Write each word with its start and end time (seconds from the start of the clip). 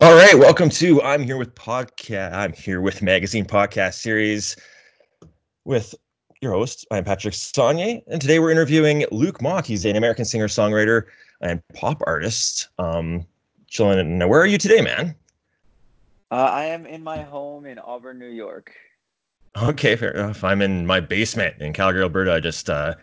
All 0.00 0.14
right, 0.14 0.38
welcome 0.38 0.70
to 0.70 1.02
I'm 1.02 1.24
here 1.24 1.36
with 1.36 1.56
podcast. 1.56 2.32
I'm 2.32 2.52
here 2.52 2.80
with 2.80 3.02
magazine 3.02 3.44
podcast 3.44 3.94
series 3.94 4.54
with 5.64 5.92
your 6.40 6.52
host. 6.52 6.86
I'm 6.92 7.02
Patrick 7.02 7.34
Saunier, 7.34 8.00
and 8.06 8.20
today 8.20 8.38
we're 8.38 8.52
interviewing 8.52 9.06
Luke 9.10 9.42
Mock. 9.42 9.66
He's 9.66 9.84
an 9.84 9.96
American 9.96 10.24
singer 10.24 10.46
songwriter 10.46 11.06
and 11.40 11.60
pop 11.74 12.00
artist. 12.06 12.68
Um, 12.78 13.26
chilling. 13.66 14.18
Now, 14.18 14.28
where 14.28 14.40
are 14.40 14.46
you 14.46 14.56
today, 14.56 14.82
man? 14.82 15.16
Uh, 16.30 16.34
I 16.34 16.66
am 16.66 16.86
in 16.86 17.02
my 17.02 17.22
home 17.22 17.66
in 17.66 17.80
Auburn, 17.80 18.20
New 18.20 18.30
York. 18.30 18.72
Okay, 19.60 19.96
fair 19.96 20.12
enough. 20.12 20.44
I'm 20.44 20.62
in 20.62 20.86
my 20.86 21.00
basement 21.00 21.60
in 21.60 21.72
Calgary, 21.72 22.02
Alberta. 22.02 22.34
I 22.34 22.38
just 22.38 22.70
uh, 22.70 22.94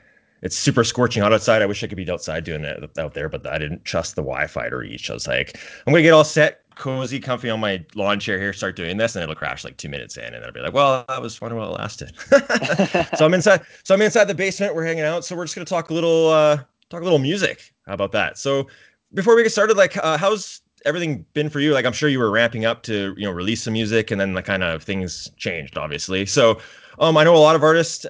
it's 0.43 0.55
super 0.55 0.86
scorching 0.86 1.23
hot 1.23 1.34
outside. 1.34 1.62
I 1.62 1.66
wish 1.66 1.84
I 1.84 1.88
could 1.88 1.98
be 1.98 2.09
outside 2.09 2.46
doing 2.46 2.64
it 2.64 2.89
out 2.98 3.16
there, 3.16 3.27
but 3.27 3.46
I 3.46 3.57
didn't 3.57 3.84
trust 3.84 4.16
the 4.16 4.21
Wi-Fi 4.21 4.70
to 4.70 4.77
reach. 4.77 5.09
I 5.09 5.14
was 5.14 5.27
like, 5.27 5.59
I'm 5.86 5.91
gonna 5.91 6.04
get 6.04 6.14
all 6.14 6.23
set, 6.23 6.62
cozy, 6.76 7.20
comfy 7.20 7.50
on 7.50 7.60
my 7.60 7.84
lawn 7.96 8.20
chair 8.20 8.40
here, 8.40 8.54
start 8.54 8.76
doing 8.76 8.98
this, 8.98 9.16
and 9.16 9.24
it'll 9.24 9.36
crash 9.36 9.64
like 9.64 9.78
two 9.78 9.90
minutes 9.90 10.18
in, 10.18 10.34
and 10.34 10.44
I'll 10.44 10.52
be 10.52 10.60
like, 10.60 10.74
well, 10.74 11.06
that 11.08 11.22
was 11.22 11.36
fun 11.36 11.56
while 11.56 11.74
it 11.74 11.80
lasted. 11.80 12.14
so 13.18 13.26
I'm 13.26 13.34
inside. 13.34 13.62
So 13.84 13.94
I'm 13.94 14.02
inside 14.02 14.26
the 14.26 14.36
basement. 14.36 14.76
We're 14.76 14.86
hanging 14.86 15.04
out. 15.04 15.26
So 15.26 15.36
we're 15.36 15.46
just 15.46 15.56
gonna 15.56 15.66
talk 15.66 15.90
a 15.90 15.94
little, 15.94 16.30
uh, 16.30 16.58
talk 16.90 17.02
a 17.02 17.04
little 17.04 17.20
music. 17.20 17.74
How 17.86 17.94
about 17.94 18.12
that? 18.14 18.38
So 18.38 18.68
before 19.14 19.36
we 19.36 19.44
get 19.44 19.52
started, 19.52 19.78
like, 19.78 19.98
uh, 19.98 20.18
how's 20.18 20.62
everything 20.86 21.26
been 21.34 21.50
for 21.50 21.60
you? 21.60 21.74
Like, 21.74 21.86
I'm 21.86 21.94
sure 21.94 22.10
you 22.10 22.20
were 22.20 22.32
ramping 22.32 22.66
up 22.66 22.84
to, 22.84 23.14
you 23.18 23.26
know, 23.26 23.32
release 23.32 23.64
some 23.64 23.73
music, 23.73 24.12
and 24.12 24.20
then 24.20 24.34
the 24.34 24.44
kind 24.44 24.64
of 24.64 24.84
things 24.84 25.30
changed, 25.38 25.78
obviously. 25.78 26.26
So, 26.26 26.60
um, 27.00 27.18
I 27.18 27.23
know 27.23 27.36
a 27.36 27.38
lot 27.38 27.56
of 27.56 27.64
artists 27.64 28.06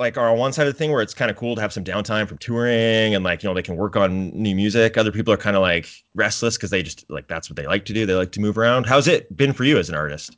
like 0.00 0.16
are 0.16 0.30
on 0.30 0.38
one 0.38 0.52
side 0.52 0.66
of 0.66 0.72
the 0.72 0.78
thing 0.78 0.90
where 0.90 1.02
it's 1.02 1.14
kind 1.14 1.30
of 1.30 1.36
cool 1.36 1.54
to 1.54 1.60
have 1.60 1.72
some 1.72 1.84
downtime 1.84 2.26
from 2.26 2.38
touring 2.38 3.14
and 3.14 3.22
like 3.22 3.42
you 3.42 3.48
know 3.48 3.54
they 3.54 3.62
can 3.62 3.76
work 3.76 3.96
on 3.96 4.30
new 4.30 4.56
music. 4.56 4.96
Other 4.96 5.12
people 5.12 5.32
are 5.32 5.36
kind 5.36 5.54
of 5.54 5.62
like 5.62 5.88
restless 6.14 6.56
because 6.56 6.70
they 6.70 6.82
just 6.82 7.04
like 7.10 7.28
that's 7.28 7.48
what 7.50 7.56
they 7.56 7.66
like 7.66 7.84
to 7.84 7.92
do. 7.92 8.06
They 8.06 8.14
like 8.14 8.32
to 8.32 8.40
move 8.40 8.58
around. 8.58 8.86
How's 8.86 9.06
it 9.06 9.36
been 9.36 9.52
for 9.52 9.64
you 9.64 9.78
as 9.78 9.88
an 9.90 9.94
artist? 9.94 10.36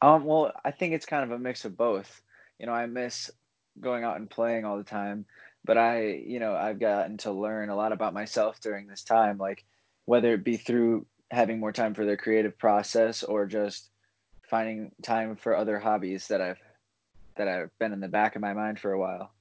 Um 0.00 0.24
well 0.24 0.52
i 0.64 0.70
think 0.70 0.94
it's 0.94 1.06
kind 1.06 1.24
of 1.24 1.32
a 1.32 1.38
mix 1.38 1.64
of 1.64 1.76
both. 1.76 2.22
You 2.58 2.66
know 2.66 2.72
i 2.72 2.86
miss 2.86 3.30
going 3.80 4.04
out 4.04 4.16
and 4.16 4.30
playing 4.30 4.64
all 4.64 4.76
the 4.76 4.84
time 4.84 5.26
but 5.64 5.76
i 5.76 6.04
you 6.24 6.38
know 6.38 6.54
i've 6.54 6.78
gotten 6.78 7.16
to 7.16 7.32
learn 7.32 7.68
a 7.68 7.74
lot 7.74 7.92
about 7.92 8.14
myself 8.14 8.60
during 8.60 8.86
this 8.86 9.02
time 9.02 9.36
like 9.38 9.64
whether 10.04 10.32
it 10.34 10.44
be 10.44 10.56
through 10.56 11.04
having 11.30 11.58
more 11.58 11.72
time 11.72 11.94
for 11.94 12.04
their 12.04 12.16
creative 12.16 12.56
process 12.56 13.24
or 13.24 13.46
just 13.46 13.90
finding 14.48 14.92
time 15.02 15.34
for 15.34 15.56
other 15.56 15.78
hobbies 15.78 16.28
that 16.28 16.40
i've 16.40 16.60
that 17.36 17.48
I've 17.48 17.70
been 17.78 17.92
in 17.92 18.00
the 18.00 18.08
back 18.08 18.36
of 18.36 18.42
my 18.42 18.52
mind 18.52 18.78
for 18.78 18.92
a 18.92 18.98
while. 18.98 19.32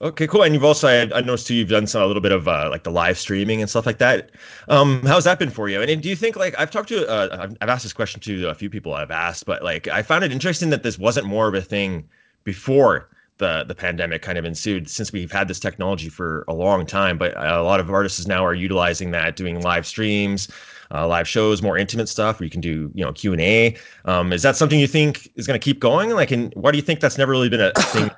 Okay, 0.00 0.28
cool. 0.28 0.44
And 0.44 0.54
you've 0.54 0.64
also, 0.64 0.86
I, 0.86 1.20
noticed 1.22 1.48
too, 1.48 1.54
you've 1.54 1.68
done 1.68 1.88
some 1.88 2.02
a 2.02 2.06
little 2.06 2.22
bit 2.22 2.30
of 2.30 2.46
uh, 2.46 2.68
like 2.70 2.84
the 2.84 2.90
live 2.90 3.18
streaming 3.18 3.60
and 3.60 3.68
stuff 3.68 3.84
like 3.84 3.98
that. 3.98 4.30
Um, 4.68 5.02
how's 5.04 5.24
that 5.24 5.40
been 5.40 5.50
for 5.50 5.68
you? 5.68 5.82
And, 5.82 5.90
and 5.90 6.00
do 6.00 6.08
you 6.08 6.14
think 6.14 6.36
like 6.36 6.54
I've 6.56 6.70
talked 6.70 6.88
to, 6.90 7.08
uh, 7.08 7.36
I've, 7.40 7.56
I've 7.60 7.68
asked 7.68 7.82
this 7.82 7.92
question 7.92 8.20
to 8.20 8.48
a 8.48 8.54
few 8.54 8.70
people 8.70 8.94
I've 8.94 9.10
asked, 9.10 9.44
but 9.44 9.64
like 9.64 9.88
I 9.88 10.02
found 10.02 10.22
it 10.22 10.30
interesting 10.30 10.70
that 10.70 10.84
this 10.84 11.00
wasn't 11.00 11.26
more 11.26 11.48
of 11.48 11.54
a 11.54 11.62
thing 11.62 12.08
before 12.44 13.08
the 13.38 13.64
the 13.66 13.74
pandemic 13.74 14.20
kind 14.22 14.36
of 14.36 14.44
ensued 14.44 14.88
since 14.88 15.12
we've 15.12 15.32
had 15.32 15.48
this 15.48 15.58
technology 15.58 16.08
for 16.08 16.44
a 16.48 16.54
long 16.54 16.84
time. 16.84 17.18
But 17.18 17.36
a 17.36 17.62
lot 17.62 17.80
of 17.80 17.90
artists 17.90 18.26
now 18.26 18.44
are 18.44 18.54
utilizing 18.54 19.10
that, 19.12 19.36
doing 19.36 19.60
live 19.62 19.86
streams, 19.86 20.48
uh, 20.92 21.06
live 21.06 21.28
shows, 21.28 21.62
more 21.62 21.76
intimate 21.76 22.08
stuff 22.08 22.40
where 22.40 22.44
you 22.44 22.50
can 22.50 22.60
do, 22.60 22.90
you 22.94 23.04
know, 23.04 23.12
Q 23.12 23.32
and 23.32 23.40
A. 23.40 23.76
Um, 24.04 24.32
is 24.32 24.42
that 24.42 24.56
something 24.56 24.78
you 24.78 24.86
think 24.86 25.30
is 25.34 25.46
going 25.46 25.58
to 25.58 25.64
keep 25.64 25.80
going? 25.80 26.10
Like, 26.10 26.30
and 26.30 26.52
why 26.54 26.70
do 26.70 26.78
you 26.78 26.82
think 26.82 27.00
that's 27.00 27.18
never 27.18 27.32
really 27.32 27.48
been 27.48 27.60
a 27.60 27.72
thing? 27.78 28.10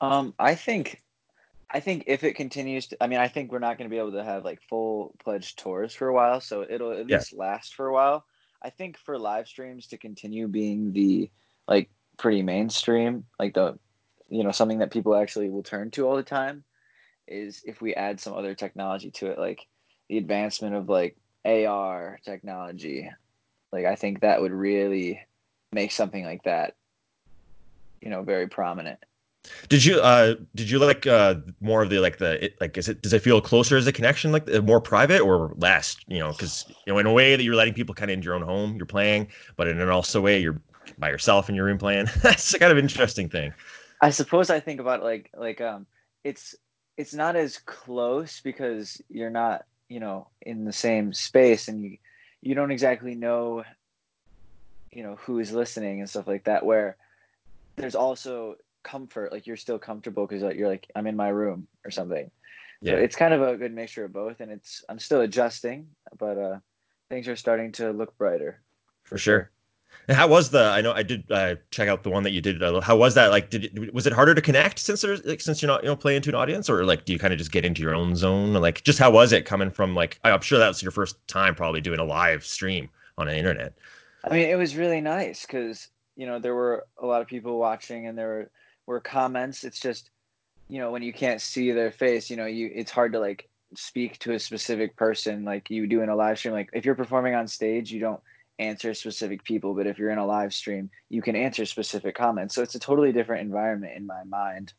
um, 0.00 0.34
I 0.38 0.54
think, 0.54 1.02
I 1.70 1.80
think 1.80 2.04
if 2.06 2.24
it 2.24 2.34
continues 2.34 2.88
to, 2.88 3.02
I 3.02 3.06
mean, 3.06 3.18
I 3.18 3.28
think 3.28 3.52
we're 3.52 3.58
not 3.58 3.78
going 3.78 3.88
to 3.88 3.94
be 3.94 3.98
able 3.98 4.12
to 4.12 4.24
have 4.24 4.44
like 4.44 4.60
full 4.62 5.14
pledged 5.22 5.58
tours 5.58 5.94
for 5.94 6.08
a 6.08 6.14
while, 6.14 6.40
so 6.40 6.66
it'll 6.68 6.92
at 6.92 7.08
yeah. 7.08 7.18
least 7.18 7.32
last 7.32 7.74
for 7.74 7.86
a 7.86 7.92
while. 7.92 8.24
I 8.62 8.70
think 8.70 8.98
for 8.98 9.18
live 9.18 9.48
streams 9.48 9.86
to 9.88 9.96
continue 9.96 10.46
being 10.46 10.92
the 10.92 11.30
like 11.66 11.90
pretty 12.18 12.42
mainstream, 12.42 13.24
like 13.38 13.54
the, 13.54 13.78
you 14.28 14.44
know, 14.44 14.50
something 14.50 14.78
that 14.78 14.92
people 14.92 15.14
actually 15.14 15.48
will 15.48 15.62
turn 15.62 15.90
to 15.92 16.06
all 16.06 16.16
the 16.16 16.22
time, 16.22 16.64
is 17.26 17.62
if 17.64 17.80
we 17.80 17.94
add 17.94 18.20
some 18.20 18.34
other 18.34 18.54
technology 18.54 19.10
to 19.12 19.28
it, 19.28 19.38
like 19.38 19.66
the 20.10 20.18
advancement 20.18 20.74
of 20.74 20.88
like 20.88 21.16
AR 21.44 22.18
technology. 22.24 23.08
Like 23.72 23.86
I 23.86 23.94
think 23.94 24.20
that 24.20 24.42
would 24.42 24.50
really 24.50 25.20
make 25.72 25.92
something 25.92 26.24
like 26.24 26.42
that, 26.42 26.74
you 28.02 28.10
know, 28.10 28.22
very 28.22 28.48
prominent. 28.48 28.98
Did 29.68 29.84
you 29.84 30.00
uh 30.00 30.34
did 30.54 30.68
you 30.68 30.80
like 30.80 31.06
uh 31.06 31.36
more 31.60 31.82
of 31.82 31.90
the 31.90 32.00
like 32.00 32.18
the 32.18 32.44
it, 32.44 32.60
like 32.60 32.76
is 32.76 32.88
it 32.88 33.02
does 33.02 33.12
it 33.12 33.22
feel 33.22 33.40
closer 33.40 33.76
as 33.76 33.86
a 33.86 33.92
connection 33.92 34.32
like 34.32 34.52
uh, 34.52 34.60
more 34.60 34.82
private 34.82 35.20
or 35.20 35.54
less 35.56 35.96
you 36.08 36.18
know 36.18 36.32
because 36.32 36.66
you 36.84 36.92
know 36.92 36.98
in 36.98 37.06
a 37.06 37.12
way 37.12 37.36
that 37.36 37.42
you're 37.42 37.54
letting 37.54 37.72
people 37.72 37.94
kind 37.94 38.10
of 38.10 38.14
into 38.14 38.26
your 38.26 38.34
own 38.34 38.42
home 38.42 38.76
you're 38.76 38.84
playing 38.84 39.26
but 39.56 39.66
in 39.66 39.80
an 39.80 39.88
also 39.88 40.20
way 40.20 40.38
you're 40.38 40.60
by 40.98 41.08
yourself 41.08 41.48
in 41.48 41.54
your 41.54 41.64
room 41.64 41.78
playing 41.78 42.06
that's 42.22 42.52
a 42.52 42.58
kind 42.58 42.70
of 42.70 42.76
interesting 42.76 43.30
thing. 43.30 43.50
I 44.02 44.10
suppose 44.10 44.50
I 44.50 44.60
think 44.60 44.78
about 44.78 45.02
like 45.02 45.30
like 45.34 45.62
um 45.62 45.86
it's 46.22 46.54
it's 46.98 47.14
not 47.14 47.34
as 47.34 47.56
close 47.64 48.42
because 48.42 49.00
you're 49.08 49.30
not 49.30 49.64
you 49.90 50.00
know 50.00 50.28
in 50.40 50.64
the 50.64 50.72
same 50.72 51.12
space 51.12 51.68
and 51.68 51.84
you 51.84 51.98
you 52.40 52.54
don't 52.54 52.70
exactly 52.70 53.14
know 53.14 53.62
you 54.90 55.02
know 55.02 55.16
who 55.16 55.38
is 55.40 55.52
listening 55.52 56.00
and 56.00 56.08
stuff 56.08 56.26
like 56.26 56.44
that 56.44 56.64
where 56.64 56.96
there's 57.76 57.96
also 57.96 58.54
comfort 58.82 59.32
like 59.32 59.46
you're 59.46 59.56
still 59.56 59.78
comfortable 59.78 60.26
because 60.26 60.42
you're 60.56 60.68
like 60.68 60.90
i'm 60.94 61.06
in 61.06 61.16
my 61.16 61.28
room 61.28 61.66
or 61.84 61.90
something 61.90 62.30
yeah. 62.80 62.92
so 62.92 62.98
it's 62.98 63.16
kind 63.16 63.34
of 63.34 63.42
a 63.42 63.56
good 63.56 63.74
mixture 63.74 64.04
of 64.04 64.12
both 64.12 64.40
and 64.40 64.50
it's 64.50 64.82
i'm 64.88 64.98
still 64.98 65.20
adjusting 65.20 65.88
but 66.18 66.38
uh 66.38 66.58
things 67.10 67.28
are 67.28 67.36
starting 67.36 67.72
to 67.72 67.90
look 67.90 68.16
brighter 68.16 68.62
for 69.02 69.18
sure. 69.18 69.50
And 70.10 70.16
how 70.16 70.26
was 70.26 70.50
the? 70.50 70.64
I 70.64 70.80
know 70.80 70.92
I 70.92 71.04
did 71.04 71.30
uh, 71.30 71.54
check 71.70 71.88
out 71.88 72.02
the 72.02 72.10
one 72.10 72.24
that 72.24 72.32
you 72.32 72.40
did. 72.40 72.60
How 72.82 72.96
was 72.96 73.14
that? 73.14 73.30
Like, 73.30 73.48
did 73.48 73.66
it, 73.66 73.94
was 73.94 74.08
it 74.08 74.12
harder 74.12 74.34
to 74.34 74.42
connect 74.42 74.80
since 74.80 75.02
there's 75.02 75.24
like 75.24 75.40
since 75.40 75.62
you're 75.62 75.68
not 75.68 75.84
you 75.84 75.88
know 75.88 75.94
playing 75.94 76.22
to 76.22 76.30
an 76.30 76.34
audience, 76.34 76.68
or 76.68 76.84
like 76.84 77.04
do 77.04 77.12
you 77.12 77.18
kind 77.20 77.32
of 77.32 77.38
just 77.38 77.52
get 77.52 77.64
into 77.64 77.80
your 77.80 77.94
own 77.94 78.16
zone? 78.16 78.52
Like, 78.54 78.82
just 78.82 78.98
how 78.98 79.12
was 79.12 79.30
it 79.32 79.46
coming 79.46 79.70
from 79.70 79.94
like? 79.94 80.18
I'm 80.24 80.40
sure 80.40 80.58
that 80.58 80.66
was 80.66 80.82
your 80.82 80.90
first 80.90 81.14
time 81.28 81.54
probably 81.54 81.80
doing 81.80 82.00
a 82.00 82.04
live 82.04 82.44
stream 82.44 82.88
on 83.18 83.28
the 83.28 83.38
internet. 83.38 83.74
I 84.24 84.30
mean, 84.30 84.48
it 84.48 84.56
was 84.56 84.74
really 84.74 85.00
nice 85.00 85.46
because 85.46 85.86
you 86.16 86.26
know 86.26 86.40
there 86.40 86.56
were 86.56 86.88
a 87.00 87.06
lot 87.06 87.22
of 87.22 87.28
people 87.28 87.56
watching, 87.60 88.08
and 88.08 88.18
there 88.18 88.50
were 88.86 88.98
comments. 88.98 89.62
It's 89.62 89.78
just 89.78 90.10
you 90.68 90.80
know 90.80 90.90
when 90.90 91.02
you 91.04 91.12
can't 91.12 91.40
see 91.40 91.70
their 91.70 91.92
face, 91.92 92.28
you 92.28 92.36
know 92.36 92.46
you 92.46 92.68
it's 92.74 92.90
hard 92.90 93.12
to 93.12 93.20
like 93.20 93.48
speak 93.76 94.18
to 94.18 94.32
a 94.32 94.40
specific 94.40 94.96
person 94.96 95.44
like 95.44 95.70
you 95.70 95.86
do 95.86 96.02
in 96.02 96.08
a 96.08 96.16
live 96.16 96.36
stream. 96.36 96.52
Like 96.52 96.70
if 96.72 96.84
you're 96.84 96.96
performing 96.96 97.36
on 97.36 97.46
stage, 97.46 97.92
you 97.92 98.00
don't 98.00 98.20
answer 98.60 98.94
specific 98.94 99.42
people, 99.42 99.74
but 99.74 99.86
if 99.86 99.98
you're 99.98 100.10
in 100.10 100.18
a 100.18 100.26
live 100.26 100.52
stream, 100.52 100.90
you 101.08 101.22
can 101.22 101.34
answer 101.34 101.64
specific 101.64 102.14
comments. 102.14 102.54
So 102.54 102.62
it's 102.62 102.74
a 102.74 102.78
totally 102.78 103.12
different 103.12 103.42
environment 103.42 103.94
in 103.96 104.06
my 104.06 104.22
mind. 104.24 104.74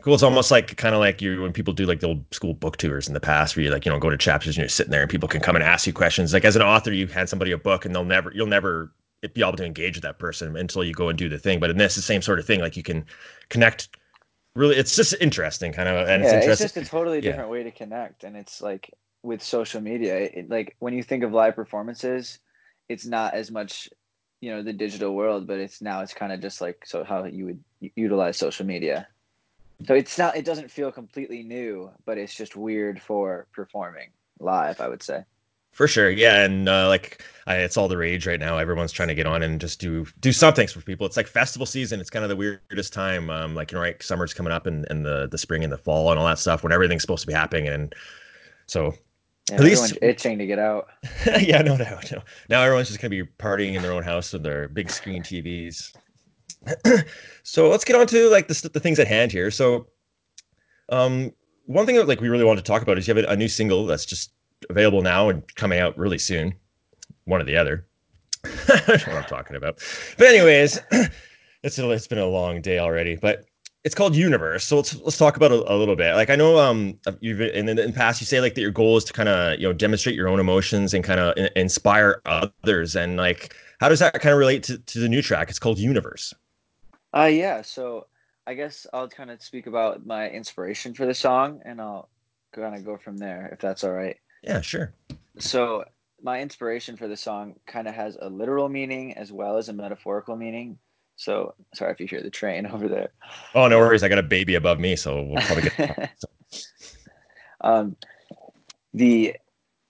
Cool. 0.00 0.14
It's 0.14 0.22
almost 0.22 0.50
like 0.50 0.76
kind 0.76 0.94
of 0.94 1.00
like 1.00 1.20
you 1.20 1.42
when 1.42 1.52
people 1.52 1.74
do 1.74 1.86
like 1.86 2.00
the 2.00 2.08
old 2.08 2.24
school 2.32 2.54
book 2.54 2.76
tours 2.76 3.08
in 3.08 3.14
the 3.14 3.20
past, 3.20 3.56
where 3.56 3.64
you 3.64 3.70
like 3.70 3.84
you 3.84 3.90
know 3.90 3.98
go 3.98 4.10
to 4.10 4.16
chapters 4.16 4.56
and 4.56 4.62
you're 4.62 4.68
sitting 4.68 4.90
there 4.90 5.02
and 5.02 5.10
people 5.10 5.28
can 5.28 5.40
come 5.40 5.56
and 5.56 5.64
ask 5.64 5.86
you 5.86 5.92
questions. 5.92 6.32
Like 6.32 6.44
as 6.44 6.56
an 6.56 6.62
author, 6.62 6.92
you 6.92 7.06
hand 7.06 7.28
somebody 7.28 7.52
a 7.52 7.58
book 7.58 7.84
and 7.84 7.94
they'll 7.94 8.04
never 8.04 8.32
you'll 8.34 8.46
never 8.46 8.92
be 9.34 9.40
able 9.40 9.56
to 9.56 9.64
engage 9.64 9.96
with 9.96 10.04
that 10.04 10.18
person 10.18 10.56
until 10.56 10.84
you 10.84 10.92
go 10.92 11.08
and 11.08 11.18
do 11.18 11.28
the 11.28 11.38
thing. 11.38 11.58
But 11.58 11.70
in 11.70 11.78
this, 11.78 11.96
the 11.96 12.02
same 12.02 12.22
sort 12.22 12.38
of 12.38 12.46
thing. 12.46 12.60
Like 12.60 12.76
you 12.76 12.82
can 12.82 13.04
connect. 13.48 13.88
Really, 14.54 14.76
it's 14.76 14.96
just 14.96 15.14
interesting, 15.20 15.72
kind 15.72 15.88
of, 15.88 16.08
and 16.08 16.24
yeah, 16.24 16.32
it's, 16.32 16.46
it's 16.46 16.74
just 16.74 16.76
a 16.76 16.84
totally 16.84 17.20
different 17.20 17.48
yeah. 17.48 17.52
way 17.52 17.62
to 17.62 17.70
connect. 17.70 18.24
And 18.24 18.36
it's 18.36 18.60
like 18.60 18.92
with 19.22 19.42
social 19.42 19.80
media, 19.80 20.16
it, 20.16 20.48
like 20.48 20.76
when 20.78 20.94
you 20.94 21.02
think 21.02 21.22
of 21.22 21.32
live 21.32 21.54
performances, 21.54 22.38
it's 22.88 23.06
not 23.06 23.34
as 23.34 23.50
much 23.50 23.88
you 24.40 24.50
know 24.50 24.62
the 24.62 24.72
digital 24.72 25.14
world 25.14 25.46
but 25.46 25.58
it's 25.58 25.82
now 25.82 26.00
it's 26.00 26.14
kind 26.14 26.32
of 26.32 26.40
just 26.40 26.60
like 26.60 26.84
so 26.84 27.04
how 27.04 27.24
you 27.24 27.44
would 27.46 27.64
utilize 27.96 28.36
social 28.36 28.66
media. 28.66 29.08
So 29.86 29.94
it's 29.94 30.18
not 30.18 30.36
it 30.36 30.44
doesn't 30.44 30.70
feel 30.70 30.90
completely 30.90 31.42
new 31.42 31.90
but 32.04 32.18
it's 32.18 32.34
just 32.34 32.56
weird 32.56 33.00
for 33.00 33.46
performing 33.52 34.10
live 34.40 34.80
i 34.80 34.88
would 34.88 35.02
say. 35.02 35.24
For 35.72 35.86
sure 35.86 36.10
yeah 36.10 36.44
and 36.44 36.68
uh, 36.68 36.88
like 36.88 37.22
I, 37.46 37.56
it's 37.56 37.76
all 37.76 37.88
the 37.88 37.96
rage 37.96 38.26
right 38.26 38.40
now. 38.40 38.58
Everyone's 38.58 38.92
trying 38.92 39.08
to 39.08 39.14
get 39.14 39.26
on 39.26 39.42
and 39.42 39.60
just 39.60 39.80
do 39.80 40.06
do 40.20 40.32
something 40.32 40.66
for 40.66 40.80
people. 40.80 41.06
It's 41.06 41.16
like 41.16 41.28
festival 41.28 41.66
season 41.66 42.00
it's 42.00 42.10
kind 42.10 42.24
of 42.24 42.28
the 42.28 42.36
weirdest 42.36 42.92
time 42.92 43.30
um 43.30 43.54
like 43.54 43.70
you 43.70 43.76
know 43.76 43.82
right 43.82 44.02
summer's 44.02 44.34
coming 44.34 44.52
up 44.52 44.66
and, 44.66 44.86
and 44.90 45.04
the 45.04 45.28
the 45.28 45.38
spring 45.38 45.62
and 45.62 45.72
the 45.72 45.78
fall 45.78 46.10
and 46.10 46.18
all 46.18 46.26
that 46.26 46.38
stuff 46.38 46.62
when 46.62 46.72
everything's 46.72 47.02
supposed 47.02 47.22
to 47.22 47.28
be 47.28 47.34
happening 47.34 47.68
and 47.68 47.94
so 48.66 48.94
yeah, 49.50 49.56
At 49.56 49.60
least 49.62 49.98
itching 50.02 50.38
to 50.38 50.46
get 50.46 50.58
out. 50.58 50.88
yeah, 51.40 51.62
no 51.62 51.76
doubt. 51.76 52.10
No. 52.10 52.22
Now 52.48 52.62
everyone's 52.62 52.88
just 52.88 53.00
gonna 53.00 53.10
be 53.10 53.22
partying 53.22 53.74
in 53.74 53.82
their 53.82 53.92
own 53.92 54.02
house 54.02 54.32
with 54.32 54.42
their 54.42 54.68
big 54.68 54.90
screen 54.90 55.22
TVs. 55.22 55.94
so 57.42 57.68
let's 57.68 57.84
get 57.84 57.96
on 57.96 58.06
to 58.08 58.28
like 58.28 58.48
the, 58.48 58.70
the 58.72 58.80
things 58.80 58.98
at 58.98 59.06
hand 59.06 59.32
here. 59.32 59.50
So, 59.50 59.86
um, 60.90 61.32
one 61.66 61.86
thing 61.86 61.96
that 61.96 62.08
like 62.08 62.20
we 62.20 62.28
really 62.28 62.44
want 62.44 62.58
to 62.58 62.64
talk 62.64 62.82
about 62.82 62.98
is 62.98 63.06
you 63.06 63.14
have 63.14 63.24
a, 63.24 63.28
a 63.28 63.36
new 63.36 63.48
single 63.48 63.86
that's 63.86 64.04
just 64.04 64.32
available 64.70 65.02
now 65.02 65.28
and 65.28 65.42
coming 65.54 65.78
out 65.78 65.96
really 65.96 66.18
soon. 66.18 66.54
One 67.24 67.40
or 67.40 67.44
the 67.44 67.56
other. 67.56 67.86
what 68.66 69.08
I'm 69.08 69.24
talking 69.24 69.56
about. 69.56 69.82
But 70.16 70.28
anyways, 70.28 70.80
it's 71.62 71.78
it's 71.78 72.06
been 72.06 72.18
a 72.18 72.26
long 72.26 72.60
day 72.60 72.78
already. 72.78 73.16
But 73.16 73.44
it's 73.84 73.94
called 73.94 74.14
Universe. 74.14 74.64
So 74.64 74.76
let's 74.76 74.96
let's 74.96 75.16
talk 75.18 75.36
about 75.36 75.52
a, 75.52 75.72
a 75.72 75.76
little 75.76 75.96
bit. 75.96 76.14
Like 76.14 76.30
I 76.30 76.36
know 76.36 76.58
um 76.58 76.98
you've 77.20 77.40
in, 77.40 77.68
in 77.68 77.76
the 77.76 77.92
past 77.92 78.20
you 78.20 78.26
say 78.26 78.40
like 78.40 78.54
that 78.54 78.60
your 78.60 78.70
goal 78.70 78.96
is 78.96 79.04
to 79.04 79.12
kind 79.12 79.28
of 79.28 79.58
you 79.58 79.66
know 79.66 79.72
demonstrate 79.72 80.14
your 80.16 80.28
own 80.28 80.40
emotions 80.40 80.94
and 80.94 81.04
kind 81.04 81.20
of 81.20 81.36
inspire 81.56 82.20
others. 82.26 82.96
And 82.96 83.16
like 83.16 83.54
how 83.80 83.88
does 83.88 84.00
that 84.00 84.14
kind 84.14 84.32
of 84.32 84.38
relate 84.38 84.62
to, 84.64 84.78
to 84.78 84.98
the 84.98 85.08
new 85.08 85.22
track? 85.22 85.48
It's 85.50 85.58
called 85.58 85.78
Universe. 85.78 86.34
Uh 87.14 87.24
yeah. 87.24 87.62
So 87.62 88.06
I 88.46 88.54
guess 88.54 88.86
I'll 88.94 89.08
kind 89.08 89.30
of 89.30 89.42
speak 89.42 89.66
about 89.66 90.06
my 90.06 90.30
inspiration 90.30 90.94
for 90.94 91.04
the 91.04 91.12
song, 91.12 91.60
and 91.66 91.80
I'll 91.82 92.08
kind 92.52 92.74
of 92.74 92.84
go 92.84 92.96
from 92.96 93.18
there 93.18 93.50
if 93.52 93.58
that's 93.60 93.84
all 93.84 93.92
right. 93.92 94.16
Yeah, 94.42 94.62
sure. 94.62 94.94
So 95.38 95.84
my 96.22 96.40
inspiration 96.40 96.96
for 96.96 97.08
the 97.08 97.16
song 97.16 97.56
kind 97.66 97.86
of 97.86 97.94
has 97.94 98.16
a 98.20 98.28
literal 98.28 98.68
meaning 98.68 99.16
as 99.18 99.30
well 99.30 99.58
as 99.58 99.68
a 99.68 99.72
metaphorical 99.74 100.34
meaning. 100.34 100.78
So 101.18 101.54
sorry 101.74 101.92
if 101.92 102.00
you 102.00 102.06
hear 102.06 102.22
the 102.22 102.30
train 102.30 102.66
over 102.72 102.88
there. 102.88 103.10
Oh, 103.54 103.68
no 103.68 103.78
worries. 103.78 104.02
I 104.02 104.08
got 104.08 104.18
a 104.18 104.22
baby 104.22 104.54
above 104.54 104.80
me, 104.80 104.96
so 104.96 105.22
we'll 105.22 105.42
probably 105.42 105.70
get. 105.70 106.24
um, 107.60 107.96
the 108.94 109.36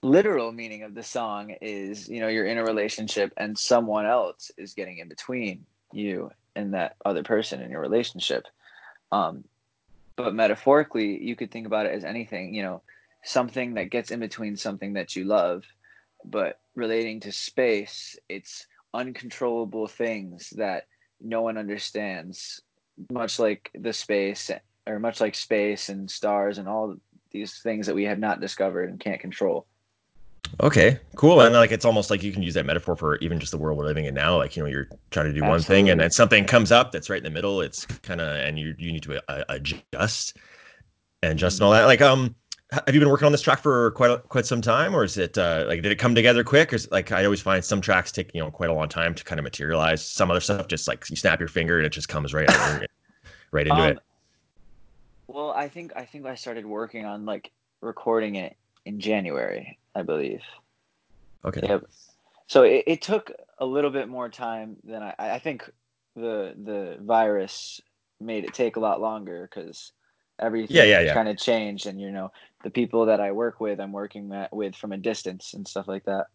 literal 0.02 0.52
meaning 0.52 0.82
of 0.82 0.94
the 0.94 1.02
song 1.02 1.54
is, 1.60 2.08
you 2.08 2.20
know, 2.20 2.28
you're 2.28 2.46
in 2.46 2.58
a 2.58 2.64
relationship 2.64 3.32
and 3.36 3.56
someone 3.56 4.06
else 4.06 4.50
is 4.58 4.74
getting 4.74 4.98
in 4.98 5.08
between 5.08 5.64
you 5.92 6.30
and 6.56 6.74
that 6.74 6.96
other 7.04 7.22
person 7.22 7.62
in 7.62 7.70
your 7.70 7.80
relationship. 7.80 8.44
Um, 9.12 9.44
but 10.16 10.34
metaphorically, 10.34 11.22
you 11.22 11.36
could 11.36 11.50
think 11.50 11.66
about 11.66 11.86
it 11.86 11.92
as 11.92 12.04
anything, 12.04 12.54
you 12.54 12.62
know, 12.62 12.82
something 13.22 13.74
that 13.74 13.90
gets 13.90 14.10
in 14.10 14.20
between 14.20 14.56
something 14.56 14.94
that 14.94 15.14
you 15.14 15.24
love 15.24 15.64
but 16.24 16.60
relating 16.74 17.20
to 17.20 17.32
space, 17.32 18.16
it's 18.28 18.66
uncontrollable 18.94 19.86
things 19.86 20.50
that 20.56 20.84
no 21.20 21.42
one 21.42 21.58
understands, 21.58 22.60
much 23.10 23.38
like 23.38 23.70
the 23.74 23.92
space 23.92 24.50
or 24.86 24.98
much 24.98 25.20
like 25.20 25.34
space 25.34 25.88
and 25.88 26.10
stars 26.10 26.58
and 26.58 26.68
all 26.68 26.96
these 27.30 27.60
things 27.60 27.86
that 27.86 27.94
we 27.94 28.04
have 28.04 28.18
not 28.18 28.40
discovered 28.40 28.88
and 28.88 29.00
can't 29.00 29.20
control. 29.20 29.66
Okay, 30.60 30.98
cool. 31.14 31.40
And 31.40 31.54
like 31.54 31.72
it's 31.72 31.84
almost 31.84 32.10
like 32.10 32.22
you 32.22 32.32
can 32.32 32.42
use 32.42 32.54
that 32.54 32.64
metaphor 32.64 32.96
for 32.96 33.16
even 33.18 33.38
just 33.38 33.52
the 33.52 33.58
world 33.58 33.78
we're 33.78 33.84
living 33.84 34.06
in 34.06 34.14
now. 34.14 34.36
Like 34.36 34.56
you 34.56 34.62
know, 34.62 34.68
you're 34.68 34.88
trying 35.10 35.26
to 35.26 35.32
do 35.32 35.44
Absolutely. 35.44 35.50
one 35.50 35.62
thing, 35.62 35.90
and 35.90 36.00
then 36.00 36.10
something 36.10 36.44
comes 36.46 36.72
up 36.72 36.90
that's 36.90 37.10
right 37.10 37.18
in 37.18 37.24
the 37.24 37.30
middle. 37.30 37.60
It's 37.60 37.84
kind 37.84 38.20
of 38.20 38.28
and 38.28 38.58
you 38.58 38.74
you 38.78 38.92
need 38.92 39.02
to 39.02 39.22
uh, 39.30 39.44
adjust 39.48 40.36
and 41.22 41.38
just 41.38 41.58
and 41.58 41.64
all 41.64 41.72
that. 41.72 41.84
Like 41.84 42.00
um, 42.00 42.34
have 42.70 42.94
you 42.94 43.00
been 43.00 43.08
working 43.08 43.26
on 43.26 43.32
this 43.32 43.40
track 43.40 43.60
for 43.60 43.92
quite 43.92 44.28
quite 44.28 44.44
some 44.44 44.60
time, 44.60 44.94
or 44.94 45.02
is 45.02 45.16
it 45.16 45.38
uh, 45.38 45.64
like 45.66 45.82
did 45.82 45.90
it 45.90 45.96
come 45.96 46.14
together 46.14 46.44
quick? 46.44 46.72
Or 46.72 46.76
is, 46.76 46.90
like 46.90 47.12
I 47.12 47.24
always 47.24 47.40
find 47.40 47.64
some 47.64 47.80
tracks 47.80 48.12
take 48.12 48.30
you 48.34 48.40
know 48.40 48.50
quite 48.50 48.68
a 48.68 48.74
long 48.74 48.88
time 48.88 49.14
to 49.14 49.24
kind 49.24 49.38
of 49.38 49.44
materialize. 49.44 50.04
Some 50.04 50.30
other 50.30 50.40
stuff 50.40 50.68
just 50.68 50.86
like 50.86 51.08
you 51.08 51.16
snap 51.16 51.38
your 51.38 51.48
finger 51.48 51.78
and 51.78 51.86
it 51.86 51.90
just 51.90 52.08
comes 52.08 52.34
right 52.34 52.48
right 53.52 53.66
into 53.66 53.80
um, 53.80 53.90
it. 53.90 53.98
Well, 55.28 55.52
I 55.52 55.68
think 55.68 55.92
I 55.96 56.04
think 56.04 56.26
I 56.26 56.34
started 56.34 56.66
working 56.66 57.06
on 57.06 57.24
like 57.24 57.50
recording 57.80 58.34
it 58.34 58.56
in 58.84 59.00
January, 59.00 59.78
I 59.94 60.02
believe. 60.02 60.42
Okay. 61.44 61.60
Yep. 61.62 61.84
So 62.48 62.64
it, 62.64 62.84
it 62.86 63.02
took 63.02 63.32
a 63.58 63.64
little 63.64 63.90
bit 63.90 64.08
more 64.08 64.28
time 64.28 64.76
than 64.84 65.02
I. 65.02 65.14
I 65.18 65.38
think 65.38 65.70
the 66.16 66.54
the 66.62 66.98
virus 67.00 67.80
made 68.20 68.44
it 68.44 68.52
take 68.52 68.76
a 68.76 68.80
lot 68.80 69.00
longer 69.00 69.48
because 69.48 69.92
everything 70.38 70.76
yeah, 70.76 70.84
yeah, 70.84 71.00
yeah. 71.00 71.14
kind 71.14 71.28
of 71.28 71.36
changed 71.36 71.86
and 71.86 72.00
you 72.00 72.10
know 72.10 72.30
the 72.62 72.70
people 72.70 73.06
that 73.06 73.20
i 73.20 73.30
work 73.32 73.60
with 73.60 73.80
i'm 73.80 73.92
working 73.92 74.32
with 74.52 74.74
from 74.74 74.92
a 74.92 74.96
distance 74.96 75.54
and 75.54 75.66
stuff 75.66 75.88
like 75.88 76.04
that. 76.04 76.26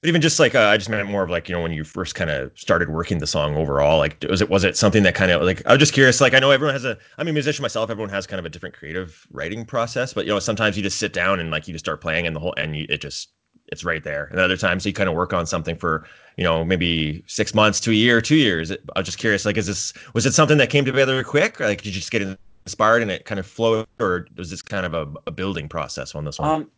But 0.00 0.08
even 0.08 0.20
just 0.20 0.38
like 0.38 0.54
uh, 0.54 0.60
i 0.60 0.76
just 0.76 0.88
meant 0.88 1.08
more 1.08 1.22
of 1.22 1.30
like 1.30 1.48
you 1.48 1.54
know 1.54 1.60
when 1.62 1.72
you 1.72 1.84
first 1.84 2.14
kind 2.14 2.30
of 2.30 2.56
started 2.58 2.90
working 2.90 3.18
the 3.18 3.26
song 3.26 3.56
overall 3.56 3.98
like 3.98 4.24
was 4.28 4.40
it 4.40 4.48
was 4.48 4.64
it 4.64 4.76
something 4.76 5.02
that 5.02 5.14
kind 5.14 5.30
of 5.30 5.42
like 5.42 5.64
i 5.66 5.72
was 5.72 5.80
just 5.80 5.92
curious 5.92 6.20
like 6.20 6.34
i 6.34 6.38
know 6.38 6.50
everyone 6.50 6.74
has 6.74 6.84
a 6.84 6.96
i'm 7.18 7.26
a 7.28 7.32
musician 7.32 7.62
myself 7.62 7.90
everyone 7.90 8.10
has 8.10 8.26
kind 8.26 8.38
of 8.38 8.46
a 8.46 8.48
different 8.48 8.74
creative 8.74 9.26
writing 9.32 9.64
process 9.64 10.12
but 10.14 10.24
you 10.24 10.32
know 10.32 10.38
sometimes 10.38 10.76
you 10.76 10.82
just 10.82 10.98
sit 10.98 11.12
down 11.12 11.40
and 11.40 11.50
like 11.50 11.66
you 11.66 11.74
just 11.74 11.84
start 11.84 12.00
playing 12.00 12.26
and 12.26 12.36
the 12.36 12.40
whole 12.40 12.54
and 12.56 12.76
you, 12.76 12.86
it 12.88 13.00
just 13.00 13.30
it's 13.68 13.84
right 13.84 14.02
there. 14.02 14.28
And 14.30 14.40
other 14.40 14.56
times 14.56 14.84
you 14.86 14.92
kind 14.92 15.08
of 15.08 15.14
work 15.14 15.32
on 15.32 15.46
something 15.46 15.76
for 15.76 16.06
you 16.36 16.44
know 16.44 16.64
maybe 16.64 17.22
six 17.26 17.54
months 17.54 17.80
to 17.80 17.90
a 17.90 17.94
year 17.94 18.20
two 18.20 18.36
years. 18.36 18.70
I 18.72 18.76
was 18.96 19.06
just 19.06 19.18
curious 19.18 19.44
like 19.44 19.56
is 19.56 19.66
this 19.66 19.92
was 20.14 20.26
it 20.26 20.34
something 20.34 20.58
that 20.58 20.70
came 20.70 20.84
together 20.84 21.22
quick? 21.22 21.60
Or 21.60 21.66
like 21.66 21.82
did 21.82 21.94
you 21.94 22.00
just 22.00 22.10
get 22.10 22.22
in 22.22 22.36
inspired 22.68 23.00
and 23.00 23.10
it 23.10 23.24
kind 23.24 23.38
of 23.38 23.46
flowed, 23.46 23.86
or 23.98 24.26
was 24.36 24.50
this 24.50 24.60
kind 24.60 24.84
of 24.84 24.92
a, 24.92 25.08
a 25.26 25.30
building 25.30 25.68
process 25.68 26.14
on 26.14 26.24
this 26.24 26.38
one? 26.38 26.48
Um, 26.48 26.70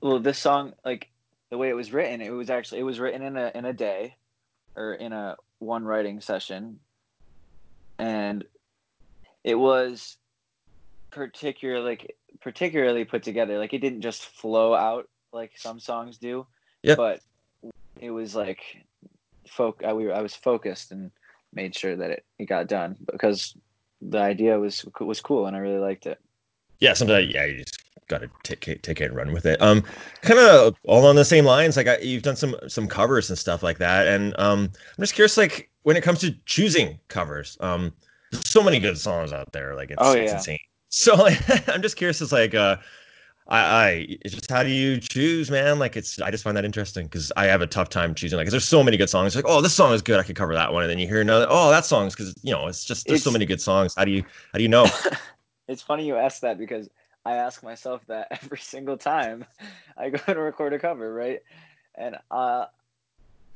well, 0.00 0.18
this 0.18 0.38
song, 0.38 0.72
like 0.84 1.10
the 1.50 1.58
way 1.58 1.68
it 1.68 1.74
was 1.74 1.92
written, 1.92 2.22
it 2.22 2.30
was 2.30 2.48
actually 2.48 2.80
it 2.80 2.84
was 2.84 2.98
written 2.98 3.22
in 3.22 3.36
a 3.36 3.52
in 3.54 3.66
a 3.66 3.72
day, 3.74 4.16
or 4.74 4.94
in 4.94 5.12
a 5.12 5.36
one 5.58 5.84
writing 5.84 6.20
session, 6.20 6.80
and 7.98 8.42
it 9.44 9.54
was 9.54 10.16
particularly 11.10 11.84
like 11.84 12.16
particularly 12.40 13.04
put 13.04 13.22
together. 13.22 13.58
Like 13.58 13.74
it 13.74 13.80
didn't 13.80 14.00
just 14.00 14.24
flow 14.24 14.74
out 14.74 15.08
like 15.32 15.52
some 15.56 15.78
songs 15.78 16.16
do. 16.16 16.46
Yeah. 16.82 16.94
But 16.94 17.20
it 18.00 18.10
was 18.10 18.34
like 18.34 18.60
folk. 19.46 19.82
I, 19.84 19.92
we, 19.92 20.10
I 20.10 20.22
was 20.22 20.34
focused 20.34 20.90
and 20.90 21.10
made 21.52 21.76
sure 21.76 21.96
that 21.96 22.10
it, 22.10 22.24
it 22.38 22.46
got 22.46 22.66
done 22.66 22.96
because 23.12 23.54
the 24.00 24.18
idea 24.18 24.58
was 24.58 24.84
was 25.00 25.20
cool 25.20 25.46
and 25.46 25.56
I 25.56 25.60
really 25.60 25.78
liked 25.78 26.06
it. 26.06 26.20
Yeah, 26.80 26.92
sometimes 26.92 27.32
yeah, 27.32 27.44
you 27.44 27.58
just 27.64 27.82
got 28.08 28.22
to 28.22 28.30
take 28.42 28.66
it, 28.68 28.82
take 28.82 29.00
it 29.00 29.06
and 29.06 29.16
run 29.16 29.32
with 29.32 29.46
it. 29.46 29.60
Um, 29.60 29.82
kind 30.22 30.40
of 30.40 30.76
all 30.84 31.06
on 31.06 31.16
the 31.16 31.24
same 31.24 31.44
lines. 31.44 31.76
Like 31.76 31.86
I, 31.86 31.98
you've 31.98 32.22
done 32.22 32.36
some 32.36 32.56
some 32.66 32.88
covers 32.88 33.28
and 33.30 33.38
stuff 33.38 33.62
like 33.62 33.78
that, 33.78 34.06
and 34.06 34.38
um, 34.38 34.70
I'm 34.96 35.02
just 35.02 35.14
curious, 35.14 35.36
like 35.36 35.70
when 35.82 35.96
it 35.96 36.02
comes 36.02 36.20
to 36.20 36.34
choosing 36.46 36.98
covers, 37.08 37.56
um, 37.60 37.92
there's 38.32 38.48
so 38.48 38.62
many 38.62 38.78
good 38.78 38.98
songs 38.98 39.32
out 39.32 39.52
there. 39.52 39.74
Like 39.74 39.90
it's, 39.90 39.98
oh, 40.00 40.14
yeah. 40.14 40.22
it's 40.22 40.32
insane. 40.32 40.58
So 40.90 41.16
like, 41.16 41.68
I'm 41.68 41.82
just 41.82 41.96
curious, 41.96 42.22
it's 42.22 42.32
like 42.32 42.54
uh, 42.54 42.78
I, 43.48 43.58
I 43.58 43.90
it's 44.22 44.34
just 44.34 44.50
how 44.50 44.62
do 44.62 44.68
you 44.68 44.98
choose, 44.98 45.50
man? 45.50 45.78
Like 45.78 45.96
it's 45.96 46.20
I 46.20 46.30
just 46.30 46.44
find 46.44 46.56
that 46.56 46.66
interesting 46.66 47.06
because 47.06 47.32
I 47.36 47.46
have 47.46 47.62
a 47.62 47.66
tough 47.66 47.88
time 47.88 48.14
choosing. 48.14 48.36
Like, 48.36 48.48
there's 48.50 48.68
so 48.68 48.82
many 48.82 48.96
good 48.96 49.08
songs. 49.08 49.34
Like, 49.34 49.46
oh, 49.48 49.62
this 49.62 49.74
song 49.74 49.94
is 49.94 50.02
good, 50.02 50.20
I 50.20 50.22
could 50.22 50.36
cover 50.36 50.54
that 50.54 50.72
one, 50.72 50.82
and 50.82 50.90
then 50.90 50.98
you 50.98 51.06
hear 51.06 51.22
another, 51.22 51.46
oh, 51.48 51.70
that 51.70 51.86
song's 51.86 52.14
because 52.14 52.34
you 52.42 52.52
know 52.52 52.66
it's 52.66 52.84
just 52.84 53.06
there's 53.06 53.18
it's, 53.18 53.24
so 53.24 53.30
many 53.30 53.46
good 53.46 53.60
songs. 53.60 53.94
How 53.94 54.04
do 54.04 54.10
you 54.10 54.22
how 54.52 54.58
do 54.58 54.62
you 54.62 54.68
know? 54.68 54.86
it's 55.68 55.80
funny 55.80 56.06
you 56.06 56.16
ask 56.16 56.42
that 56.42 56.58
because 56.58 56.90
I 57.24 57.34
ask 57.34 57.62
myself 57.62 58.04
that 58.08 58.28
every 58.42 58.58
single 58.58 58.98
time 58.98 59.46
I 59.96 60.10
go 60.10 60.18
to 60.34 60.40
record 60.40 60.74
a 60.74 60.78
cover, 60.78 61.12
right? 61.12 61.40
And 61.94 62.16
uh, 62.30 62.66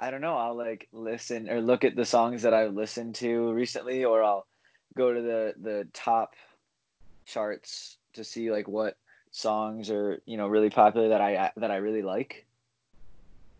I 0.01 0.11
don't 0.11 0.23
know. 0.23 0.37
I'll 0.37 0.57
like 0.57 0.89
listen 0.93 1.51
or 1.51 1.61
look 1.61 1.85
at 1.85 1.97
the 1.97 2.07
songs 2.07 2.43
that 2.43 2.55
I've 2.55 2.73
listened 2.73 3.15
to 3.17 3.53
recently, 3.53 4.07
or 4.07 4.23
I'll 4.23 4.47
go 4.97 5.13
to 5.13 5.21
the 5.21 5.55
the 5.61 5.87
top 5.93 6.35
charts 7.27 7.99
to 8.15 8.25
see 8.25 8.51
like 8.51 8.69
what 8.69 8.97
songs 9.33 9.91
are 9.91 10.23
you 10.27 10.37
know 10.37 10.47
really 10.47 10.71
popular 10.71 11.09
that 11.09 11.21
I 11.21 11.51
that 11.57 11.71
I 11.71 11.77
really 11.77 12.03
like, 12.03 12.47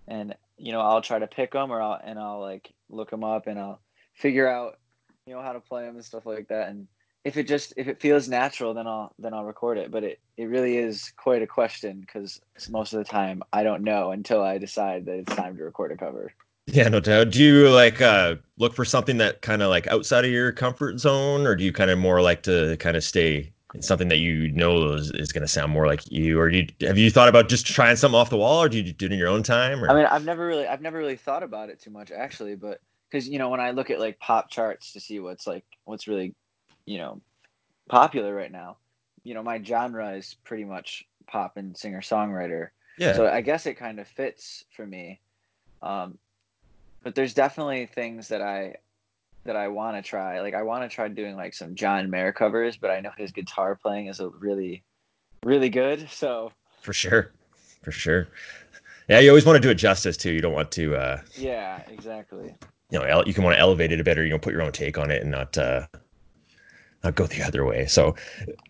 and 0.07 0.35
you 0.57 0.73
know 0.73 0.81
I'll 0.81 1.03
try 1.03 1.19
to 1.19 1.27
pick 1.27 1.53
them 1.53 1.73
or 1.73 1.83
I'll 1.83 2.01
and 2.03 2.19
I'll 2.19 2.41
like 2.41 2.73
look 2.89 3.11
them 3.11 3.25
up 3.25 3.49
and 3.49 3.59
I'll 3.59 3.81
figure 4.15 4.49
out 4.49 4.79
you 5.27 5.35
know 5.35 5.43
how 5.43 5.53
to 5.53 5.61
play 5.61 5.85
them 5.85 5.97
and 5.97 6.05
stuff 6.05 6.27
like 6.27 6.49
that. 6.49 6.69
And 6.69 6.87
if 7.25 7.37
it 7.37 7.49
just 7.49 7.73
if 7.77 7.89
it 7.89 8.01
feels 8.01 8.29
natural, 8.29 8.75
then 8.75 8.87
I'll 8.87 9.13
then 9.19 9.35
I'll 9.35 9.45
record 9.45 9.79
it. 9.79 9.91
But 9.91 10.05
it 10.05 10.21
it 10.37 10.45
really 10.45 10.77
is 10.77 11.13
quite 11.17 11.43
a 11.43 11.47
question 11.47 12.01
because 12.01 12.41
most 12.71 12.93
of 12.93 12.99
the 12.99 13.05
time 13.05 13.43
I 13.53 13.63
don't 13.63 13.83
know 13.83 14.13
until 14.13 14.43
I 14.43 14.59
decide 14.59 15.07
that 15.07 15.19
it's 15.19 15.35
time 15.35 15.57
to 15.57 15.65
record 15.65 15.93
a 15.93 15.97
cover. 15.97 16.33
Yeah, 16.67 16.89
no 16.89 17.01
doubt. 17.01 17.31
Do 17.31 17.43
you 17.43 17.71
like 17.71 18.01
uh 18.01 18.37
look 18.59 18.75
for 18.75 18.85
something 18.85 19.17
that 19.19 19.43
kind 19.43 19.63
of 19.63 19.71
like 19.71 19.87
outside 19.87 20.25
of 20.25 20.31
your 20.31 20.53
comfort 20.53 21.01
zone, 21.01 21.47
or 21.47 21.57
do 21.57 21.65
you 21.65 21.73
kind 21.73 21.91
of 21.91 21.99
more 21.99 22.21
like 22.21 22.43
to 22.45 22.77
kind 22.79 22.97
of 22.97 23.03
stay 23.03 23.53
it's 23.75 23.87
something 23.87 24.09
that 24.09 24.19
you 24.19 24.51
know 24.53 24.93
is, 24.93 25.11
is 25.13 25.33
going 25.33 25.43
to 25.43 25.49
sound 25.49 25.73
more 25.73 25.87
like 25.87 26.11
you 26.11 26.39
or 26.39 26.49
you 26.49 26.67
have 26.81 26.99
you 26.99 27.11
thought 27.11 27.29
about 27.29 27.49
just 27.49 27.67
trying 27.67 27.97
something 27.97 28.19
off 28.19 28.31
the 28.31 28.37
wall 28.37 28.63
or 28.63 28.69
do 28.69 28.79
you 28.79 28.93
do 28.93 29.07
it 29.07 29.13
in 29.13 29.19
your 29.19 29.29
own 29.29 29.43
time 29.43 29.83
or? 29.83 29.91
i 29.91 29.95
mean 29.95 30.07
i've 30.07 30.25
never 30.25 30.47
really 30.47 30.67
i've 30.67 30.81
never 30.81 30.99
really 30.99 31.17
thought 31.17 31.43
about 31.43 31.69
it 31.69 31.81
too 31.81 31.91
much 31.91 32.11
actually 32.11 32.55
but 32.55 32.81
because 33.11 33.29
you 33.29 33.39
know 33.39 33.49
when 33.49 33.61
i 33.61 33.71
look 33.71 33.91
at 33.91 34.01
like 34.01 34.19
pop 34.19 34.51
charts 34.51 34.93
to 34.93 35.01
see 35.01 35.21
what's 35.21 35.47
like 35.47 35.65
what's 35.85 36.07
really 36.07 36.35
you 36.87 36.99
know 36.99 37.21
popular 37.89 38.35
right 38.35 38.53
now 38.53 38.77
you 39.25 39.35
know 39.35 39.43
my 39.43 39.63
genre 39.63 40.13
is 40.13 40.37
pretty 40.45 40.65
much 40.65 41.05
pop 41.27 41.57
and 41.57 41.77
singer 41.77 42.01
songwriter 42.01 42.69
yeah 42.99 43.15
so 43.15 43.27
i 43.27 43.41
guess 43.41 43.67
it 43.67 43.75
kind 43.75 43.99
of 43.99 44.07
fits 44.07 44.65
for 44.75 44.87
me 44.87 45.21
um 45.83 46.19
but 47.03 47.15
there's 47.15 47.35
definitely 47.35 47.87
things 47.87 48.29
that 48.29 48.43
i 48.43 48.75
that 49.45 49.57
I 49.57 49.69
want 49.69 49.97
to 49.97 50.09
try. 50.09 50.41
Like 50.41 50.55
I 50.55 50.63
want 50.63 50.89
to 50.89 50.95
try 50.95 51.09
doing 51.09 51.37
like 51.37 51.55
some 51.55 51.75
John 51.75 52.11
Mayer 52.11 52.33
covers, 52.33 52.77
but 52.77 52.91
I 52.91 53.01
know 53.01 53.11
his 53.17 53.33
guitar 53.33 53.77
playing 53.81 54.07
is 54.07 54.21
a 54.21 54.29
really, 54.29 54.85
really 55.45 55.69
good. 55.69 56.09
So 56.11 56.53
for 56.81 56.93
sure, 56.93 57.33
for 57.83 57.91
sure. 57.91 58.29
Yeah, 59.09 59.19
you 59.19 59.31
always 59.31 59.45
want 59.45 59.57
to 59.57 59.61
do 59.61 59.71
it 59.71 59.75
justice 59.75 60.17
too. 60.17 60.33
You 60.33 60.41
don't 60.41 60.53
want 60.53 60.71
to. 60.73 60.95
uh 60.95 61.21
Yeah, 61.37 61.83
exactly. 61.89 62.55
You 62.91 62.99
know, 62.99 63.23
you 63.27 63.35
can 63.35 63.43
want 63.43 63.57
to 63.57 63.61
elevate 63.61 63.91
it 63.91 64.01
a 64.01 64.05
bit, 64.05 64.19
or 64.19 64.25
you 64.25 64.31
know, 64.31 64.39
put 64.39 64.53
your 64.53 64.63
own 64.63 64.73
take 64.73 64.99
on 64.99 65.11
it, 65.11 65.23
and 65.23 65.31
not 65.31 65.57
uh 65.59 65.87
uh, 67.05 67.11
go 67.11 67.27
the 67.27 67.43
other 67.43 67.65
way. 67.65 67.87
So 67.87 68.15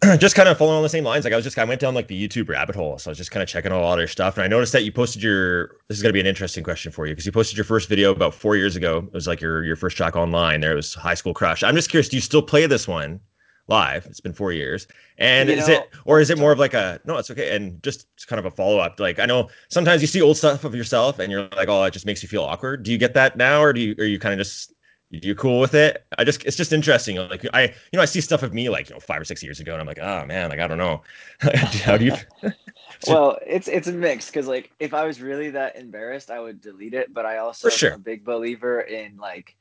just 0.19 0.35
kind 0.35 0.49
of 0.49 0.59
following 0.59 0.77
on 0.77 0.83
the 0.83 0.89
same 0.89 1.05
lines. 1.05 1.25
Like 1.25 1.33
I 1.33 1.37
was 1.37 1.45
just 1.45 1.59
I 1.59 1.65
went 1.65 1.81
down 1.81 1.95
like 1.95 2.09
the 2.09 2.29
YouTube 2.29 2.49
rabbit 2.49 2.75
hole. 2.75 2.99
So 2.99 3.11
I 3.11 3.13
was 3.13 3.19
just 3.19 3.31
kind 3.31 3.43
of 3.43 3.49
checking 3.49 3.73
out 3.73 3.81
a 3.81 3.85
lot 3.85 3.95
of 3.95 4.01
your 4.01 4.09
stuff. 4.09 4.37
And 4.37 4.45
I 4.45 4.49
noticed 4.49 4.73
that 4.73 4.85
you 4.85 4.93
posted 4.93 5.23
your 5.23 5.77
this 5.89 5.97
is 5.97 6.03
gonna 6.03 6.13
be 6.13 6.21
an 6.21 6.27
interesting 6.27 6.65
question 6.65 6.93
for 6.93 7.07
you 7.07 7.13
because 7.13 7.27
you 7.27 7.33
posted 7.33 7.57
your 7.57 7.65
first 7.65 7.89
video 7.89 8.13
about 8.13 8.35
four 8.35 8.57
years 8.57 8.77
ago. 8.77 8.99
It 8.99 9.13
was 9.13 9.27
like 9.27 9.41
your 9.41 9.65
your 9.65 9.77
first 9.77 9.97
track 9.97 10.17
online. 10.17 10.61
There 10.61 10.73
it 10.73 10.77
was 10.77 10.95
high 10.95 11.15
school 11.15 11.35
crush. 11.35 11.63
I'm 11.63 11.75
just 11.75 11.91
curious, 11.91 12.09
do 12.09 12.17
you 12.17 12.23
still 12.23 12.43
play 12.43 12.67
this 12.67 12.89
one 12.89 13.21
live. 13.69 14.07
It's 14.07 14.21
been 14.21 14.33
four 14.33 14.53
years. 14.53 14.87
And 15.19 15.49
you 15.49 15.57
is 15.57 15.69
know, 15.69 15.75
it, 15.75 15.91
or 16.05 16.21
is 16.21 16.31
it 16.31 16.39
more 16.39 16.53
of 16.53 16.59
like 16.59 16.75
a, 16.75 17.01
no, 17.05 17.17
it's 17.17 17.31
okay. 17.31 17.55
And 17.55 17.83
just 17.83 18.07
kind 18.27 18.39
of 18.39 18.47
a 18.47 18.51
follow 18.51 18.79
up. 18.79 18.99
Like, 18.99 19.19
I 19.19 19.27
know 19.27 19.49
sometimes 19.69 20.03
you 20.03 20.09
see 20.09 20.21
old 20.21 20.37
stuff 20.37 20.65
of 20.65 20.75
yourself 20.75 21.19
and 21.19 21.31
you're 21.31 21.49
like, 21.57 21.69
oh, 21.69 21.85
it 21.85 21.93
just 21.93 22.07
makes 22.07 22.23
you 22.23 22.29
feel 22.29 22.43
awkward. 22.43 22.83
Do 22.83 22.91
you 22.93 22.99
get 22.99 23.15
that 23.15 23.37
now? 23.37 23.63
Or 23.63 23.73
do 23.73 23.81
you, 23.81 23.95
are 23.99 24.05
you 24.05 24.19
kind 24.19 24.33
of 24.33 24.39
just, 24.45 24.73
you 25.13 25.35
cool 25.35 25.61
with 25.61 25.75
it? 25.75 26.05
I 26.19 26.25
just, 26.25 26.45
it's 26.45 26.57
just 26.57 26.73
interesting. 26.73 27.17
Like, 27.17 27.47
I, 27.53 27.65
you 27.65 27.73
know, 27.95 28.01
I 28.01 28.07
see 28.07 28.21
stuff 28.21 28.43
of 28.43 28.55
me 28.55 28.69
like, 28.69 28.89
you 28.89 28.95
know, 28.95 29.01
five 29.01 29.21
or 29.21 29.25
six 29.25 29.43
years 29.43 29.61
ago 29.61 29.73
and 29.73 29.81
I'm 29.81 29.87
like, 29.87 29.99
oh 29.99 30.25
man, 30.25 30.51
like, 30.51 30.61
I 30.61 30.67
don't 30.67 30.79
know. 30.79 31.03
How 31.41 31.97
do 31.97 32.07
you? 32.07 32.13
well, 33.07 33.39
it's, 33.47 33.69
it's 33.69 33.89
a 33.89 33.93
mix. 33.93 34.31
Cause 34.31 34.47
like, 34.47 34.71
if 34.81 34.95
I 34.95 35.05
was 35.05 35.21
really 35.21 35.51
that 35.51 35.77
embarrassed, 35.77 36.31
I 36.31 36.41
would 36.41 36.61
delete 36.61 36.95
it. 36.95 37.13
But 37.13 37.27
I 37.27 37.39
also 37.39 37.69
For 37.69 37.77
sure. 37.77 37.93
am 37.93 37.97
a 37.97 38.03
big 38.03 38.25
believer 38.25 38.81
in 38.81 39.19
like 39.19 39.55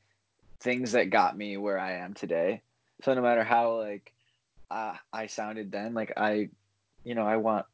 things 0.60 0.92
that 0.92 1.10
got 1.10 1.36
me 1.36 1.56
where 1.56 1.78
I 1.78 1.96
am 1.98 2.14
today. 2.14 2.62
So 3.02 3.12
no 3.14 3.20
matter 3.22 3.44
how 3.44 3.78
like 3.78 4.12
uh, 4.70 4.94
I 5.12 5.26
sounded 5.26 5.70
then, 5.70 5.92
like 5.92 6.12
I, 6.16 6.48
you 7.04 7.14
know, 7.14 7.26
I 7.26 7.36
want 7.36 7.66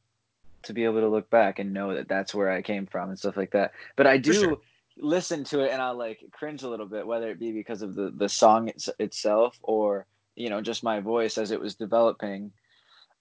to 0.62 0.73
be 0.73 0.85
able 0.85 1.00
to 1.00 1.08
look 1.08 1.30
back 1.30 1.58
and 1.58 1.73
know 1.73 1.94
that 1.94 2.08
that's 2.08 2.35
where 2.35 2.50
I 2.50 2.62
came 2.62 2.87
from 2.87 3.11
and 3.11 3.18
stuff 3.18 3.37
like 3.37 3.52
that. 3.52 3.73
But 3.97 4.06
I 4.06 4.18
do. 4.18 4.58
Listen 5.00 5.45
to 5.45 5.61
it 5.61 5.71
and 5.73 5.81
I'll 5.81 5.97
like 5.97 6.25
cringe 6.33 6.62
a 6.62 6.69
little 6.69 6.87
bit, 6.87 7.07
whether 7.07 7.31
it 7.31 7.38
be 7.38 7.52
because 7.52 7.83
of 7.83 7.95
the 7.95 8.11
the 8.11 8.28
song 8.28 8.69
it's, 8.69 8.88
itself 8.99 9.59
or 9.62 10.07
you 10.37 10.50
know 10.50 10.61
just 10.61 10.83
my 10.83 11.00
voice 11.00 11.38
as 11.38 11.50
it 11.50 11.61
was 11.61 11.75
developing. 11.75 12.52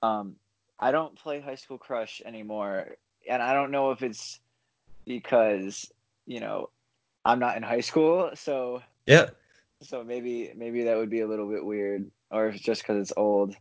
Um, 0.01 0.35
I 0.79 0.91
don't 0.91 1.15
play 1.15 1.39
High 1.39 1.55
School 1.55 1.77
Crush 1.77 2.21
anymore, 2.25 2.97
and 3.29 3.41
I 3.41 3.53
don't 3.53 3.71
know 3.71 3.91
if 3.91 4.03
it's 4.03 4.39
because 5.05 5.91
you 6.25 6.39
know 6.39 6.69
I'm 7.25 7.39
not 7.39 7.57
in 7.57 7.63
high 7.63 7.81
school, 7.81 8.31
so 8.35 8.81
yeah 9.05 9.29
so 9.81 10.03
maybe 10.03 10.51
maybe 10.55 10.83
that 10.83 10.97
would 10.97 11.09
be 11.09 11.21
a 11.21 11.27
little 11.27 11.49
bit 11.49 11.63
weird, 11.63 12.09
or 12.31 12.47
if 12.47 12.55
it's 12.55 12.63
just 12.63 12.81
because 12.81 13.01
it's 13.01 13.13
old. 13.15 13.55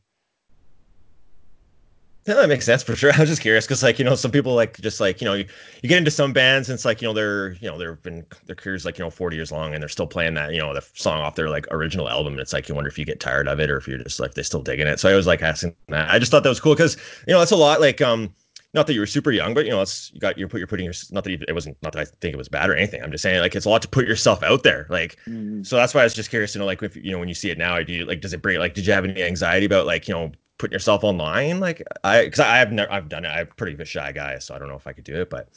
That 2.26 2.48
makes 2.48 2.64
sense 2.64 2.82
for 2.82 2.96
sure. 2.96 3.12
I 3.14 3.20
was 3.20 3.28
just 3.28 3.40
curious 3.40 3.66
because, 3.66 3.84
like, 3.84 4.00
you 4.00 4.04
know, 4.04 4.16
some 4.16 4.32
people 4.32 4.54
like 4.54 4.80
just 4.80 5.00
like 5.00 5.20
you 5.20 5.24
know, 5.24 5.34
you, 5.34 5.46
you 5.82 5.88
get 5.88 5.98
into 5.98 6.10
some 6.10 6.32
bands 6.32 6.68
and 6.68 6.74
it's 6.74 6.84
like 6.84 7.00
you 7.00 7.06
know 7.06 7.14
they're 7.14 7.52
you 7.54 7.70
know 7.70 7.78
they've 7.78 8.02
been 8.02 8.26
their 8.46 8.56
careers 8.56 8.84
like 8.84 8.98
you 8.98 9.04
know 9.04 9.10
forty 9.10 9.36
years 9.36 9.52
long 9.52 9.72
and 9.72 9.80
they're 9.80 9.88
still 9.88 10.08
playing 10.08 10.34
that 10.34 10.52
you 10.52 10.58
know 10.58 10.74
the 10.74 10.84
song 10.94 11.20
off 11.20 11.36
their 11.36 11.48
like 11.48 11.66
original 11.70 12.08
album 12.08 12.32
and 12.32 12.40
it's 12.40 12.52
like 12.52 12.68
you 12.68 12.74
wonder 12.74 12.88
if 12.88 12.98
you 12.98 13.04
get 13.04 13.20
tired 13.20 13.46
of 13.46 13.60
it 13.60 13.70
or 13.70 13.76
if 13.76 13.86
you're 13.86 13.98
just 13.98 14.18
like 14.18 14.34
they're 14.34 14.44
still 14.44 14.62
digging 14.62 14.88
it. 14.88 14.98
So 14.98 15.08
I 15.08 15.14
was 15.14 15.26
like 15.26 15.40
asking 15.40 15.74
that. 15.88 16.10
I 16.10 16.18
just 16.18 16.32
thought 16.32 16.42
that 16.42 16.48
was 16.48 16.60
cool 16.60 16.74
because 16.74 16.96
you 17.28 17.32
know 17.32 17.40
it's 17.40 17.52
a 17.52 17.56
lot 17.56 17.80
like 17.80 18.00
um 18.00 18.34
not 18.74 18.86
that 18.86 18.92
you 18.94 19.00
were 19.00 19.06
super 19.06 19.30
young, 19.30 19.54
but 19.54 19.64
you 19.64 19.70
know, 19.70 19.80
it's 19.80 20.12
you 20.12 20.20
got 20.20 20.36
you 20.36 20.46
put 20.48 20.58
you're 20.58 20.66
putting 20.66 20.84
your 20.84 20.94
not 21.10 21.24
that 21.24 21.44
it 21.48 21.52
wasn't 21.52 21.76
not 21.82 21.92
that 21.92 22.00
I 22.00 22.04
think 22.04 22.34
it 22.34 22.36
was 22.36 22.48
bad 22.48 22.68
or 22.68 22.74
anything. 22.74 23.02
I'm 23.02 23.10
just 23.10 23.22
saying 23.22 23.40
like 23.40 23.54
it's 23.54 23.66
a 23.66 23.70
lot 23.70 23.82
to 23.82 23.88
put 23.88 24.06
yourself 24.06 24.42
out 24.42 24.64
there. 24.64 24.86
Like 24.90 25.16
mm-hmm. 25.26 25.62
so 25.62 25.76
that's 25.76 25.94
why 25.94 26.00
I 26.00 26.04
was 26.04 26.14
just 26.14 26.30
curious 26.30 26.52
to 26.52 26.58
know 26.58 26.66
like 26.66 26.82
if 26.82 26.96
you 26.96 27.12
know 27.12 27.18
when 27.18 27.28
you 27.28 27.34
see 27.34 27.50
it 27.50 27.58
now, 27.58 27.80
do 27.82 27.92
you 27.92 28.04
like 28.04 28.20
does 28.20 28.32
it 28.32 28.42
bring 28.42 28.58
like 28.58 28.74
did 28.74 28.86
you 28.86 28.92
have 28.92 29.04
any 29.04 29.22
anxiety 29.22 29.66
about 29.66 29.86
like 29.86 30.08
you 30.08 30.14
know 30.14 30.32
putting 30.58 30.72
yourself 30.72 31.04
online? 31.04 31.60
Like 31.60 31.82
I 32.04 32.24
because 32.24 32.40
I've 32.40 32.72
never 32.72 32.92
I've 32.92 33.08
done 33.08 33.24
it. 33.24 33.28
I'm 33.28 33.46
pretty 33.56 33.74
of 33.74 33.80
a 33.80 33.84
shy 33.84 34.12
guy, 34.12 34.38
so 34.38 34.54
I 34.54 34.58
don't 34.58 34.68
know 34.68 34.76
if 34.76 34.86
I 34.86 34.92
could 34.92 35.04
do 35.04 35.20
it, 35.20 35.30
but 35.30 35.48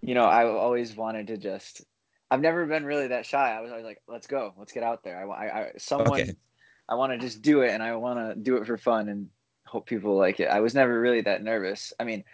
you 0.00 0.14
know, 0.14 0.24
I 0.24 0.46
always 0.46 0.96
wanted 0.96 1.28
to 1.28 1.36
just. 1.36 1.82
I've 2.30 2.40
never 2.40 2.66
been 2.66 2.84
really 2.84 3.08
that 3.08 3.26
shy. 3.26 3.52
I 3.56 3.60
was 3.60 3.70
always 3.70 3.84
like, 3.84 4.02
let's 4.08 4.26
go, 4.26 4.54
let's 4.58 4.72
get 4.72 4.82
out 4.82 5.04
there. 5.04 5.30
I, 5.30 5.46
I, 5.46 5.60
I 5.60 5.70
someone, 5.78 6.20
okay. 6.20 6.34
I 6.88 6.94
want 6.96 7.12
to 7.12 7.18
just 7.18 7.42
do 7.42 7.62
it, 7.62 7.70
and 7.70 7.82
I 7.82 7.94
want 7.96 8.18
to 8.18 8.34
do 8.34 8.56
it 8.56 8.66
for 8.66 8.76
fun, 8.76 9.08
and 9.08 9.28
hope 9.66 9.86
people 9.86 10.16
like 10.16 10.40
it. 10.40 10.48
I 10.48 10.60
was 10.60 10.74
never 10.74 10.98
really 10.98 11.20
that 11.22 11.42
nervous. 11.42 11.92
I 11.98 12.04
mean, 12.04 12.24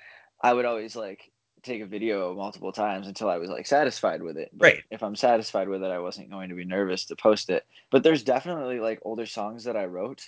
I 0.40 0.52
would 0.52 0.64
always 0.64 0.96
like 0.96 1.30
take 1.62 1.82
a 1.82 1.87
video 1.87 2.34
multiple 2.34 2.72
times 2.72 3.06
until 3.06 3.28
I 3.28 3.37
was 3.37 3.50
like 3.50 3.66
satisfied 3.66 4.22
with 4.22 4.37
it. 4.37 4.50
But 4.52 4.64
right. 4.64 4.82
If 4.90 5.02
I'm 5.02 5.16
satisfied 5.16 5.68
with 5.68 5.82
it, 5.82 5.90
I 5.90 5.99
wasn't 5.99 6.30
going 6.30 6.49
to 6.49 6.54
be 6.54 6.64
nervous 6.64 7.04
to 7.06 7.16
post 7.16 7.50
it. 7.50 7.66
But 7.90 8.02
there's 8.02 8.22
definitely 8.22 8.80
like 8.80 9.00
older 9.02 9.26
songs 9.26 9.64
that 9.64 9.76
I 9.76 9.84
wrote 9.84 10.22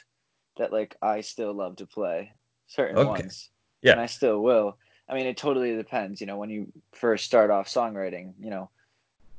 that 0.58 0.72
like 0.72 0.96
I 1.02 1.20
still 1.20 1.52
love 1.52 1.76
to 1.76 1.86
play 1.86 2.32
certain 2.66 2.98
okay. 2.98 3.22
ones. 3.22 3.48
Yeah. 3.82 3.92
And 3.92 4.00
I 4.00 4.06
still 4.06 4.40
will. 4.40 4.76
I 5.08 5.14
mean, 5.14 5.26
it 5.26 5.36
totally 5.36 5.76
depends. 5.76 6.20
You 6.20 6.26
know, 6.26 6.36
when 6.36 6.50
you 6.50 6.72
first 6.92 7.24
start 7.24 7.50
off 7.50 7.68
songwriting, 7.68 8.32
you 8.40 8.50
know, 8.50 8.70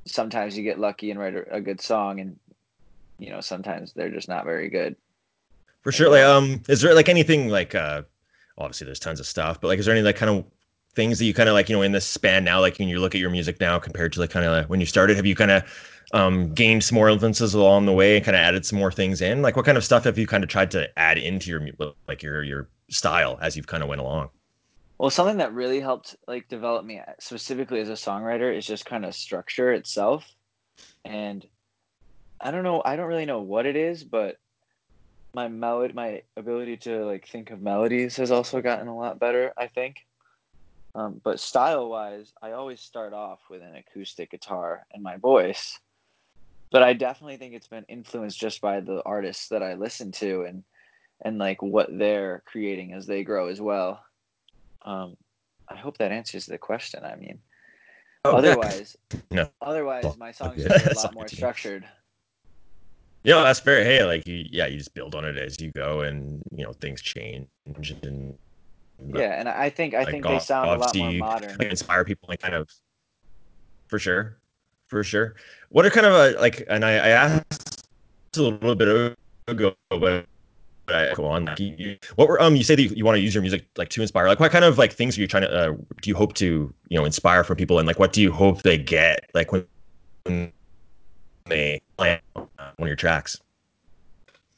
sometimes 0.06 0.58
you 0.58 0.64
get 0.64 0.80
lucky 0.80 1.12
and 1.12 1.20
write 1.20 1.36
a, 1.36 1.56
a 1.56 1.62
good 1.62 1.82
song, 1.82 2.20
and 2.20 2.38
you 3.18 3.30
know, 3.30 3.42
sometimes 3.42 3.94
they're 3.94 4.10
just 4.10 4.28
not 4.28 4.46
very 4.46 4.70
good. 4.70 4.96
For 5.82 5.92
sure. 5.92 6.10
Like, 6.10 6.24
um, 6.24 6.62
is 6.68 6.82
there 6.82 6.96
like 6.96 7.10
anything 7.10 7.50
like, 7.50 7.76
uh, 7.76 8.04
obviously 8.58 8.86
there's 8.86 9.00
tons 9.00 9.20
of 9.20 9.26
stuff, 9.26 9.60
but 9.60 9.68
like, 9.68 9.80
is 9.80 9.86
there 9.86 9.96
any 9.96 10.04
like 10.04 10.16
kind 10.16 10.30
of 10.32 10.46
things 10.96 11.20
that 11.20 11.26
you 11.26 11.34
kind 11.34 11.50
of 11.50 11.54
like, 11.54 11.70
you 11.70 11.76
know, 11.76 11.82
in 11.82 11.92
this 11.92 12.06
span 12.06 12.44
now, 12.44 12.60
like 12.62 12.78
when 12.80 12.88
you 12.88 13.00
look 13.00 13.16
at 13.16 13.22
your 13.22 13.30
music 13.30 13.60
now 13.60 13.80
compared 13.80 14.14
to 14.14 14.20
like 14.20 14.30
kind 14.30 14.46
of 14.46 14.52
like 14.52 14.70
when 14.70 14.80
you 14.80 14.86
started, 14.86 15.18
have 15.18 15.26
you 15.26 15.36
kind 15.36 15.52
of 15.52 15.64
um, 16.12 16.54
gained 16.54 16.84
some 16.84 16.96
more 16.96 17.10
influences 17.10 17.54
along 17.54 17.86
the 17.86 17.94
way 17.94 18.18
and 18.18 18.26
kind 18.26 18.36
of 18.36 18.42
added 18.42 18.66
some 18.66 18.80
more 18.80 18.92
things 18.92 19.22
in? 19.22 19.42
Like, 19.42 19.56
what 19.56 19.66
kind 19.66 19.78
of 19.78 19.86
stuff 19.86 20.04
have 20.04 20.18
you 20.18 20.28
kind 20.28 20.44
of 20.44 20.50
tried 20.50 20.72
to 20.72 20.90
add 21.00 21.18
into 21.18 21.50
your 21.50 21.62
like 22.08 22.22
your 22.22 22.44
your 22.44 22.70
style 22.90 23.38
as 23.42 23.56
you've 23.56 23.68
kind 23.68 23.84
of 23.84 23.90
went 23.90 24.02
along? 24.02 24.30
Well, 24.98 25.10
something 25.10 25.38
that 25.38 25.54
really 25.54 25.80
helped 25.80 26.16
like 26.28 26.48
develop 26.48 26.86
me 26.86 27.02
specifically 27.20 27.80
as 27.80 27.90
a 27.90 27.94
songwriter 27.94 28.56
is 28.56 28.66
just 28.66 28.86
kind 28.86 29.06
of 29.06 29.16
structure 29.16 29.74
itself, 29.74 30.26
and 31.06 31.46
I 32.40 32.52
don't 32.52 32.64
know, 32.64 32.82
I 32.84 32.96
don't 32.96 33.08
really 33.08 33.26
know 33.26 33.42
what 33.42 33.66
it 33.66 33.76
is, 33.76 34.04
but 34.04 34.38
my 35.34 35.48
melody 35.48 35.94
my 35.94 36.22
ability 36.38 36.78
to 36.78 37.06
like 37.06 37.28
think 37.28 37.52
of 37.52 37.62
melodies 37.62 38.16
has 38.18 38.32
also 38.32 38.62
gotten 38.62 38.88
a 38.88 38.96
lot 38.96 39.20
better 39.20 39.52
i 39.58 39.68
think 39.68 39.98
um, 40.96 41.20
but 41.24 41.40
style 41.40 41.90
wise 41.90 42.32
i 42.42 42.52
always 42.52 42.80
start 42.80 43.14
off 43.14 43.40
with 43.50 43.62
an 43.62 43.76
acoustic 43.76 44.32
guitar 44.32 44.86
and 44.94 45.02
my 45.02 45.18
voice 45.18 45.80
but 46.74 46.84
i 46.84 46.92
definitely 46.92 47.38
think 47.38 47.54
it's 47.54 47.68
been 47.68 47.86
influenced 47.88 48.38
just 48.38 48.60
by 48.60 48.82
the 48.82 49.02
artists 49.06 49.48
that 49.48 49.64
i 49.64 49.76
listen 49.76 50.12
to 50.12 50.42
and 50.42 50.64
and 51.24 51.38
like 51.38 51.62
what 51.62 51.88
they're 51.98 52.44
creating 52.46 52.92
as 52.92 53.06
they 53.06 53.24
grow 53.24 53.48
as 53.48 53.62
well 53.62 54.04
um, 54.82 55.16
i 55.70 55.76
hope 55.76 55.98
that 55.98 56.12
answers 56.12 56.46
the 56.46 56.58
question 56.58 57.06
i 57.06 57.16
mean 57.16 57.40
oh, 58.26 58.36
otherwise 58.36 58.98
no. 59.32 59.48
otherwise 59.62 60.06
my 60.18 60.34
songs 60.34 60.66
are 60.66 60.92
a 60.92 60.96
lot 60.96 61.14
more 61.14 61.28
structured 61.30 61.86
you 63.24 63.32
know, 63.32 63.42
that's 63.42 63.62
fair. 63.62 63.86
Hey, 63.86 64.04
like 64.04 64.28
you, 64.28 64.46
yeah, 64.52 64.68
you 64.68 64.78
just 64.78 64.94
build 64.94 65.16
on 65.16 65.24
it 65.24 65.38
as 65.38 65.60
you 65.62 65.72
go, 65.72 66.02
and 66.02 66.44
you 66.52 66.66
know 66.66 66.74
things 66.74 67.02
change. 67.02 67.48
And 67.66 68.38
yeah, 69.14 69.40
and 69.40 69.48
I 69.48 69.70
think 69.70 69.94
I 69.94 70.00
like, 70.00 70.10
think 70.10 70.26
they 70.26 70.40
sound 70.40 70.70
a 70.70 70.78
lot 70.78 70.94
more 70.94 71.12
modern. 71.14 71.62
Inspire 71.62 72.04
people 72.04 72.30
and 72.32 72.40
kind 72.40 72.54
of, 72.54 72.70
for 73.88 73.98
sure, 73.98 74.40
for 74.88 75.04
sure. 75.04 75.36
What 75.70 75.86
are 75.86 75.90
kind 75.90 76.06
of 76.06 76.14
a, 76.14 76.40
like, 76.40 76.64
and 76.70 76.86
I, 76.86 76.92
I 76.94 77.10
asked 77.10 77.88
a 78.38 78.42
little 78.42 78.76
bit 78.76 79.16
ago, 79.48 79.74
but 79.90 80.26
I 80.88 81.14
go 81.16 81.26
on. 81.26 81.48
What 82.16 82.28
were 82.28 82.42
um? 82.42 82.56
You 82.56 82.64
say 82.64 82.76
that 82.76 82.82
you, 82.82 82.90
you 82.90 83.06
want 83.06 83.16
to 83.16 83.22
use 83.22 83.34
your 83.34 83.42
music 83.42 83.66
like 83.78 83.90
to 83.90 84.02
inspire. 84.02 84.28
Like, 84.28 84.40
what 84.40 84.52
kind 84.52 84.66
of 84.66 84.78
like 84.78 84.94
things 84.94 85.18
are 85.18 85.22
you 85.22 85.28
trying 85.28 85.44
to? 85.44 85.52
Uh, 85.52 85.74
do 86.02 86.10
you 86.10 86.16
hope 86.16 86.34
to 86.36 86.74
you 86.90 86.98
know 86.98 87.06
inspire 87.06 87.44
from 87.44 87.58
people, 87.58 87.80
and 87.80 87.88
like, 87.88 88.00
what 88.00 88.14
do 88.14 88.22
you 88.22 88.32
hope 88.32 88.62
they 88.64 88.78
get? 88.78 89.30
Like 89.34 89.52
when, 89.52 89.66
when 90.24 90.52
they 91.46 91.82
play 91.98 92.20
one 92.34 92.48
of 92.80 92.88
your 92.88 92.96
tracks. 92.96 93.40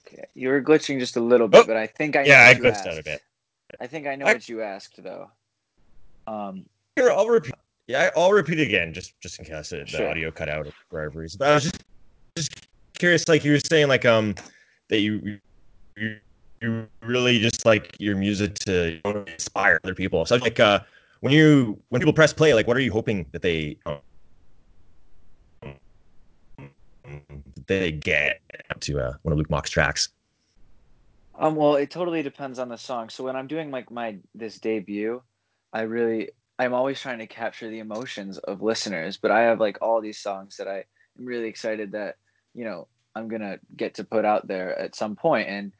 Okay. 0.08 0.25
You 0.34 0.50
were 0.50 0.62
glitching 0.62 1.00
just 1.00 1.15
a 1.15 1.22
little 1.22 1.48
bit, 1.48 1.62
oh, 1.62 1.65
but 1.65 1.77
I 1.77 1.88
think 1.88 2.15
I 2.15 2.24
yeah, 2.24 2.48
I 2.50 2.60
glitched 2.60 2.88
out 2.88 2.98
a 2.98 3.03
bit. 3.03 3.22
I 3.79 3.88
think 3.88 4.08
I 4.08 4.15
know 4.15 4.25
I, 4.25 4.34
what 4.34 4.50
you 4.50 4.62
asked 4.62 5.01
though. 5.03 5.29
Um, 6.27 6.65
here 6.96 7.12
I'll 7.12 7.27
repeat. 7.27 7.53
Yeah, 7.88 8.10
I'll 8.15 8.32
repeat 8.32 8.60
again, 8.60 8.94
just 8.94 9.20
just 9.22 9.39
in 9.39 9.46
case 9.46 9.70
the 9.70 9.86
sure. 9.86 10.10
audio 10.10 10.32
cut 10.32 10.50
out 10.50 10.65
for 10.65 10.74
whatever 10.89 11.20
reason. 11.20 11.38
But 11.38 11.50
I 11.50 11.54
was 11.56 11.63
just 11.63 11.84
just 12.36 12.68
curious, 12.98 13.27
like 13.27 13.44
you 13.44 13.51
were 13.51 13.60
saying, 13.60 13.88
like 13.88 14.06
um 14.06 14.34
that 14.89 15.00
you 15.00 15.39
you, 15.96 16.18
you 16.62 16.88
really 17.04 17.39
just 17.39 17.65
like 17.65 17.96
your 18.00 18.15
music 18.15 18.56
to 18.60 19.00
inspire 19.27 19.80
other 19.84 19.94
people. 19.94 20.25
So 20.25 20.38
like 20.38 20.60
uh 20.60 20.80
when 21.20 21.32
you 21.32 21.80
when 21.89 22.01
people 22.01 22.13
press 22.13 22.34
play, 22.34 22.54
like 22.54 22.68
what 22.68 22.75
are 22.75 22.82
you 22.82 22.92
hoping 22.92 23.27
that 23.32 23.42
they 23.42 23.77
um, 23.86 24.00
they 27.68 27.92
get 27.92 28.42
to 28.80 29.00
uh, 29.00 29.13
one 29.22 29.32
of 29.32 29.38
Luke 29.38 29.50
Mock's 29.50 29.70
tracks? 29.70 30.10
Um, 31.38 31.56
well, 31.56 31.75
it 31.75 31.92
totally 31.92 32.24
depends 32.24 32.60
on 32.60 32.70
the 32.70 32.77
song. 32.77 33.10
So 33.10 33.24
when 33.24 33.36
I'm 33.36 33.48
doing 33.48 33.70
like 33.72 33.92
my 33.92 34.18
this 34.34 34.60
debut, 34.60 35.22
I 35.74 35.82
really 35.82 36.30
I'm 36.57 36.74
always 36.74 37.00
trying 37.00 37.19
to 37.19 37.27
capture 37.27 37.69
the 37.69 37.79
emotions 37.79 38.38
of 38.38 38.62
listeners. 38.62 39.17
But 39.17 39.31
I 39.31 39.41
have 39.41 39.59
like 39.59 39.77
all 39.81 40.01
these 40.01 40.19
songs 40.19 40.57
that 40.57 40.67
I 40.67 40.85
am 41.19 41.25
really 41.25 41.47
excited 41.47 41.91
that 41.91 42.17
you 42.53 42.65
know 42.65 42.88
I'm 43.15 43.27
gonna 43.27 43.59
get 43.75 43.95
to 43.95 44.03
put 44.03 44.25
out 44.25 44.47
there 44.47 44.77
at 44.77 44.95
some 44.95 45.15
point. 45.15 45.50
And 45.50 45.71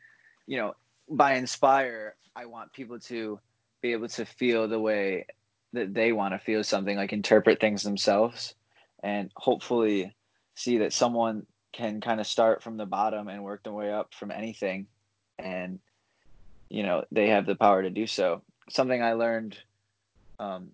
you 0.48 0.58
know, 0.58 0.76
by 1.10 1.36
inspire, 1.36 2.16
I 2.36 2.46
want 2.46 2.74
people 2.74 3.00
to 3.02 3.40
be 3.82 3.94
able 3.94 4.10
to 4.10 4.26
feel 4.26 4.68
the 4.68 4.80
way 4.80 5.28
that 5.74 5.94
they 5.94 6.12
want 6.12 6.34
to 6.34 6.40
feel 6.40 6.64
something, 6.64 6.96
like 6.96 7.14
interpret 7.14 7.60
things 7.60 7.84
themselves, 7.84 8.56
and 9.04 9.32
hopefully 9.36 10.16
see 10.56 10.80
that 10.80 10.94
someone 10.94 11.46
can 11.74 12.00
kind 12.00 12.22
of 12.22 12.28
start 12.28 12.64
from 12.64 12.78
the 12.78 12.86
bottom 12.86 13.28
and 13.28 13.44
work 13.44 13.64
their 13.64 13.74
way 13.74 13.92
up 13.92 14.14
from 14.14 14.32
anything 14.32 14.88
and 15.38 15.80
you 16.70 16.84
know 16.84 17.04
they 17.12 17.28
have 17.28 17.46
the 17.46 17.56
power 17.56 17.82
to 17.82 17.90
do 17.90 18.08
so 18.08 18.42
something 18.70 19.04
i 19.04 19.12
learned 19.12 19.58
um, 20.40 20.72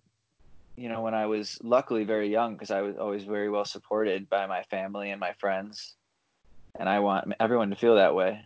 you 0.76 0.88
know 0.88 1.02
when 1.02 1.14
i 1.14 1.26
was 1.26 1.58
luckily 1.62 2.04
very 2.04 2.30
young 2.30 2.54
because 2.54 2.70
i 2.70 2.80
was 2.80 2.96
always 2.96 3.24
very 3.24 3.50
well 3.50 3.64
supported 3.64 4.28
by 4.28 4.46
my 4.46 4.62
family 4.64 5.10
and 5.10 5.20
my 5.20 5.32
friends. 5.34 5.96
And 6.78 6.88
i 6.88 7.00
want 7.00 7.32
everyone 7.38 7.70
to 7.70 7.76
feel 7.76 7.96
that 7.96 8.14
way. 8.14 8.40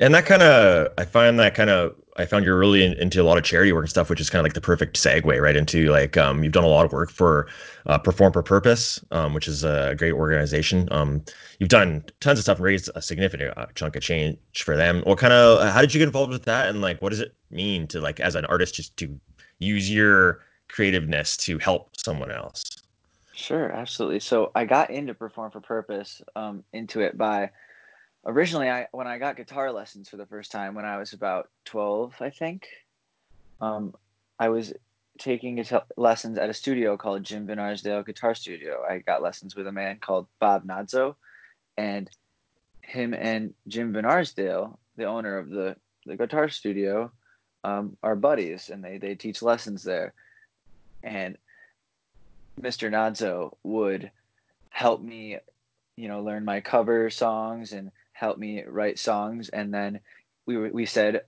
And 0.00 0.14
that 0.14 0.26
kind 0.26 0.42
of, 0.42 0.88
I 0.96 1.04
find 1.04 1.38
that 1.38 1.54
kind 1.54 1.70
of, 1.70 1.96
I 2.16 2.26
found 2.26 2.44
you're 2.44 2.58
really 2.58 2.84
in, 2.84 2.92
into 2.94 3.22
a 3.22 3.24
lot 3.24 3.38
of 3.38 3.44
charity 3.44 3.72
work 3.72 3.84
and 3.84 3.90
stuff, 3.90 4.10
which 4.10 4.20
is 4.20 4.28
kind 4.28 4.40
of 4.40 4.44
like 4.44 4.52
the 4.52 4.60
perfect 4.60 4.96
segue 4.96 5.40
right 5.40 5.56
into 5.56 5.90
like, 5.90 6.16
um, 6.16 6.44
you've 6.44 6.52
done 6.52 6.64
a 6.64 6.68
lot 6.68 6.84
of 6.84 6.92
work 6.92 7.10
for 7.10 7.48
uh, 7.86 7.96
Perform 7.96 8.32
for 8.32 8.42
Purpose, 8.42 9.02
um, 9.12 9.32
which 9.32 9.48
is 9.48 9.64
a 9.64 9.94
great 9.96 10.12
organization. 10.12 10.88
Um, 10.90 11.24
you've 11.58 11.70
done 11.70 12.04
tons 12.20 12.38
of 12.38 12.42
stuff 12.42 12.58
and 12.58 12.64
raised 12.64 12.90
a 12.94 13.00
significant 13.00 13.56
uh, 13.56 13.66
chunk 13.74 13.96
of 13.96 14.02
change 14.02 14.38
for 14.56 14.76
them. 14.76 15.02
What 15.04 15.18
kind 15.18 15.32
of, 15.32 15.66
how 15.72 15.80
did 15.80 15.94
you 15.94 15.98
get 15.98 16.08
involved 16.08 16.32
with 16.32 16.44
that? 16.44 16.68
And 16.68 16.82
like, 16.82 17.00
what 17.00 17.10
does 17.10 17.20
it 17.20 17.34
mean 17.50 17.86
to 17.88 18.00
like, 18.00 18.20
as 18.20 18.34
an 18.34 18.44
artist, 18.44 18.74
just 18.74 18.96
to 18.98 19.18
use 19.58 19.90
your 19.90 20.40
creativeness 20.68 21.36
to 21.38 21.58
help 21.58 21.96
someone 21.96 22.30
else? 22.30 22.64
Sure, 23.32 23.72
absolutely. 23.72 24.20
So 24.20 24.52
I 24.54 24.66
got 24.66 24.90
into 24.90 25.14
Perform 25.14 25.50
for 25.50 25.60
Purpose, 25.60 26.20
um, 26.36 26.62
into 26.74 27.00
it 27.00 27.16
by 27.16 27.50
originally 28.24 28.68
I 28.68 28.86
when 28.92 29.06
I 29.06 29.18
got 29.18 29.36
guitar 29.36 29.72
lessons 29.72 30.08
for 30.08 30.16
the 30.16 30.26
first 30.26 30.50
time 30.50 30.74
when 30.74 30.84
I 30.84 30.98
was 30.98 31.12
about 31.12 31.50
12, 31.66 32.14
I 32.20 32.30
think. 32.30 32.66
Um, 33.60 33.94
I 34.38 34.48
was 34.48 34.72
taking 35.18 35.56
guitar 35.56 35.84
lessons 35.96 36.38
at 36.38 36.50
a 36.50 36.54
studio 36.54 36.96
called 36.96 37.24
Jim 37.24 37.46
Van 37.46 37.58
Arsdale 37.58 38.02
Guitar 38.02 38.34
Studio. 38.34 38.82
I 38.88 38.98
got 38.98 39.22
lessons 39.22 39.54
with 39.54 39.66
a 39.66 39.72
man 39.72 39.98
called 40.00 40.26
Bob 40.40 40.66
Nadzo, 40.66 41.14
and 41.76 42.10
him 42.80 43.14
and 43.14 43.54
Jim 43.68 43.92
Van 43.92 44.04
Arsdale, 44.04 44.78
the 44.96 45.04
owner 45.04 45.38
of 45.38 45.48
the 45.50 45.76
the 46.04 46.16
guitar 46.16 46.48
studio, 46.48 47.12
um, 47.62 47.96
are 48.02 48.16
buddies, 48.16 48.70
and 48.70 48.82
they 48.82 48.98
they 48.98 49.14
teach 49.14 49.42
lessons 49.42 49.82
there. 49.82 50.12
And 51.02 51.36
Mr. 52.60 52.90
Nadzo 52.90 53.56
would 53.62 54.10
help 54.70 55.02
me, 55.02 55.38
you 55.96 56.08
know, 56.08 56.22
learn 56.22 56.44
my 56.44 56.60
cover 56.60 57.10
songs 57.10 57.72
and 57.72 57.90
help 58.22 58.38
me 58.38 58.62
write 58.64 59.00
songs. 59.00 59.48
And 59.48 59.74
then 59.74 60.00
we 60.46 60.56
we 60.70 60.86
said, 60.86 61.22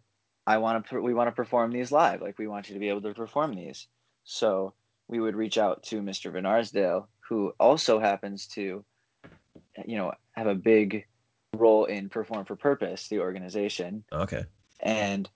I 0.46 0.58
want 0.58 0.86
to 0.86 1.00
we 1.00 1.12
want 1.12 1.26
to 1.26 1.32
perform 1.32 1.72
these 1.72 1.90
live. 1.90 2.22
Like 2.22 2.38
we 2.38 2.46
want 2.46 2.68
you 2.68 2.74
to 2.74 2.80
be 2.80 2.88
able 2.88 3.02
to 3.02 3.12
perform 3.12 3.54
these. 3.54 3.88
So 4.22 4.72
we 5.08 5.18
would 5.18 5.34
reach 5.34 5.58
out 5.58 5.82
to 5.84 6.00
Mr. 6.00 6.32
Van 6.32 6.46
Arsdale 6.46 7.08
who 7.28 7.52
also 7.58 7.98
happens 7.98 8.46
to, 8.46 8.84
you 9.84 9.96
know, 9.96 10.12
have 10.32 10.46
a 10.46 10.54
big 10.54 11.06
role 11.56 11.86
in 11.86 12.08
Perform 12.08 12.44
for 12.44 12.54
Purpose, 12.54 13.08
the 13.08 13.20
organization. 13.20 14.04
Okay. 14.12 14.44
And 14.80 15.28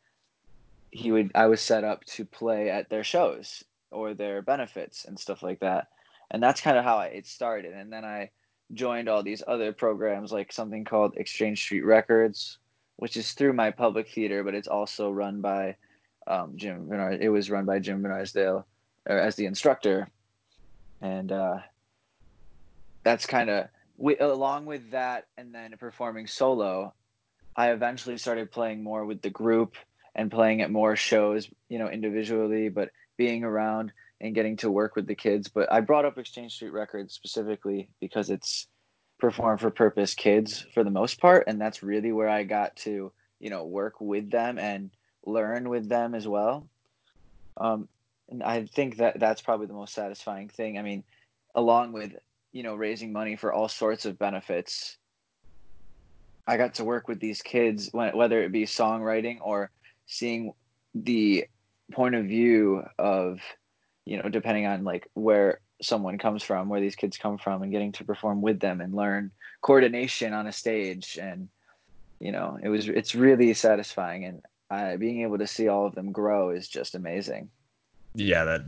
he 0.91 1.11
would 1.11 1.33
I 1.35 1.47
was 1.47 1.61
set 1.61 1.83
up 1.83 2.05
to 2.05 2.25
play 2.25 2.71
at 2.71 2.89
their 2.89 3.05
shows 3.05 3.65
or 3.91 4.15
their 4.15 4.43
benefits 4.43 5.07
and 5.07 5.19
stuff 5.19 5.43
like 5.43 5.59
that. 5.61 5.89
And 6.31 6.41
that's 6.41 6.61
kind 6.61 6.79
of 6.79 6.85
how 6.85 6.99
I, 6.99 7.07
it 7.07 7.27
started. 7.27 7.73
And 7.73 7.93
then 7.93 8.05
I 8.05 8.31
joined 8.75 9.09
all 9.09 9.23
these 9.23 9.43
other 9.47 9.73
programs, 9.73 10.33
like 10.33 10.53
something 10.53 10.85
called 10.85 11.17
Exchange 11.17 11.61
Street 11.61 11.85
Records, 11.85 12.59
which 12.97 13.17
is 13.17 13.33
through 13.33 13.53
my 13.53 13.71
public 13.71 14.09
theater, 14.09 14.45
but 14.45 14.55
it's 14.55 14.69
also 14.69 15.11
run 15.11 15.41
by 15.41 15.77
um, 16.27 16.53
Jim 16.57 16.89
Bernard. 16.89 17.23
It 17.23 17.31
was 17.31 17.51
run 17.51 17.65
by 17.65 17.79
Jim 17.79 18.03
Van 18.03 18.11
Arsdale 18.11 18.67
or 19.07 19.19
as 19.19 19.37
the 19.37 19.47
instructor. 19.47 20.09
And 21.01 21.33
uh, 21.33 21.59
that's 23.05 23.27
kind 23.27 23.51
of, 23.51 23.69
along 24.21 24.67
with 24.67 24.91
that, 24.91 25.27
and 25.37 25.55
then 25.55 25.75
performing 25.79 26.27
solo, 26.27 26.93
I 27.57 27.71
eventually 27.71 28.19
started 28.19 28.51
playing 28.51 28.83
more 28.83 29.05
with 29.05 29.23
the 29.23 29.31
group 29.31 29.77
and 30.15 30.31
playing 30.31 30.61
at 30.61 30.71
more 30.71 30.97
shows, 30.97 31.49
you 31.69 31.79
know, 31.79 31.89
individually, 31.89 32.69
but 32.69 32.91
being 33.17 33.45
around 33.45 33.93
and 34.21 34.35
getting 34.35 34.57
to 34.59 34.71
work 34.71 34.97
with 34.97 35.07
the 35.07 35.15
kids. 35.15 35.49
But 35.49 35.71
I 35.73 35.81
brought 35.81 36.05
up 36.05 36.19
Exchange 36.19 36.55
Street 36.55 36.73
Records 36.73 37.15
specifically 37.15 37.89
because 38.01 38.31
it's 38.31 38.67
perform 39.19 39.59
for 39.59 39.71
purpose 39.71 40.15
kids 40.15 40.65
for 40.75 40.85
the 40.85 40.91
most 40.91 41.21
part. 41.21 41.45
And 41.47 41.61
that's 41.61 41.83
really 41.83 42.13
where 42.13 42.29
I 42.29 42.45
got 42.45 42.77
to, 42.77 43.13
you 43.41 43.51
know, 43.51 43.65
work 43.65 44.01
with 44.01 44.31
them 44.31 44.59
and 44.59 44.91
learn 45.25 45.69
with 45.69 45.89
them 45.89 46.15
as 46.15 46.27
well. 46.27 46.69
Um, 47.57 47.89
and 48.29 48.43
I 48.43 48.67
think 48.67 48.99
that 48.99 49.19
that's 49.19 49.41
probably 49.43 49.67
the 49.67 49.73
most 49.73 49.95
satisfying 49.95 50.49
thing. 50.49 50.79
I 50.79 50.83
mean, 50.83 51.03
along 51.55 51.93
with, 51.93 52.13
you 52.53 52.63
know, 52.63 52.75
raising 52.75 53.13
money 53.13 53.37
for 53.37 53.53
all 53.53 53.69
sorts 53.69 54.05
of 54.07 54.19
benefits, 54.19 54.97
I 56.47 56.57
got 56.57 56.75
to 56.75 56.85
work 56.85 57.09
with 57.09 57.21
these 57.21 57.43
kids, 57.43 57.91
whether 57.93 58.43
it 58.43 58.53
be 58.53 58.65
songwriting 58.65 59.39
or 59.41 59.71
seeing 60.07 60.53
the 60.95 61.47
point 61.93 62.15
of 62.15 62.25
view 62.25 62.85
of 62.99 63.41
you 64.09 64.17
know 64.17 64.29
depending 64.31 64.67
on 64.67 64.85
like 64.85 65.07
where 65.15 65.61
someone 65.83 66.19
comes 66.19 66.43
from 66.43 66.69
where 66.69 66.81
these 66.81 66.97
kids 66.97 67.19
come 67.19 67.37
from 67.39 67.63
and 67.63 67.71
getting 67.71 67.93
to 67.93 68.05
perform 68.05 68.41
with 68.41 68.59
them 68.59 68.81
and 68.81 68.95
learn 68.95 69.31
coordination 69.61 70.33
on 70.33 70.47
a 70.47 70.53
stage. 70.53 71.19
And 71.21 71.49
you 72.19 72.33
know 72.33 72.59
it 72.63 72.69
was 72.71 72.89
it's 72.89 73.15
really 73.15 73.53
satisfying. 73.55 74.25
And 74.25 74.43
uh, 74.71 74.97
being 74.97 75.23
able 75.23 75.39
to 75.39 75.47
see 75.47 75.69
all 75.69 75.87
of 75.87 75.95
them 75.95 76.11
grow 76.11 76.51
is 76.51 76.69
just 76.69 76.95
amazing. 76.95 77.51
Yeah 78.15 78.45
that 78.45 78.63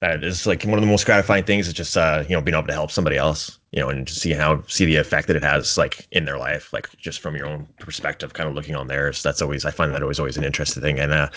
that 0.00 0.22
is 0.22 0.46
like 0.46 0.62
one 0.62 0.74
of 0.74 0.80
the 0.80 0.86
most 0.86 1.04
gratifying 1.04 1.42
things 1.42 1.66
is 1.66 1.74
just 1.74 1.96
uh 1.96 2.22
you 2.28 2.36
know 2.36 2.40
being 2.40 2.56
able 2.56 2.68
to 2.68 2.72
help 2.72 2.92
somebody 2.92 3.16
else 3.16 3.58
you 3.72 3.80
know 3.80 3.88
and 3.88 4.06
to 4.06 4.14
see 4.14 4.32
how 4.32 4.62
see 4.68 4.84
the 4.84 4.96
effect 4.96 5.26
that 5.26 5.36
it 5.36 5.42
has 5.42 5.76
like 5.76 6.06
in 6.12 6.24
their 6.24 6.38
life 6.38 6.72
like 6.72 6.88
just 6.96 7.20
from 7.20 7.34
your 7.34 7.46
own 7.46 7.66
perspective 7.80 8.32
kind 8.32 8.48
of 8.48 8.54
looking 8.54 8.76
on 8.76 8.86
theirs. 8.86 9.22
That's 9.22 9.42
always 9.42 9.64
i 9.64 9.72
find 9.72 9.92
that 9.92 10.02
always 10.02 10.20
always 10.20 10.38
an 10.38 10.44
interesting 10.44 10.82
thing. 10.82 11.00
And 11.00 11.12
uh 11.12 11.28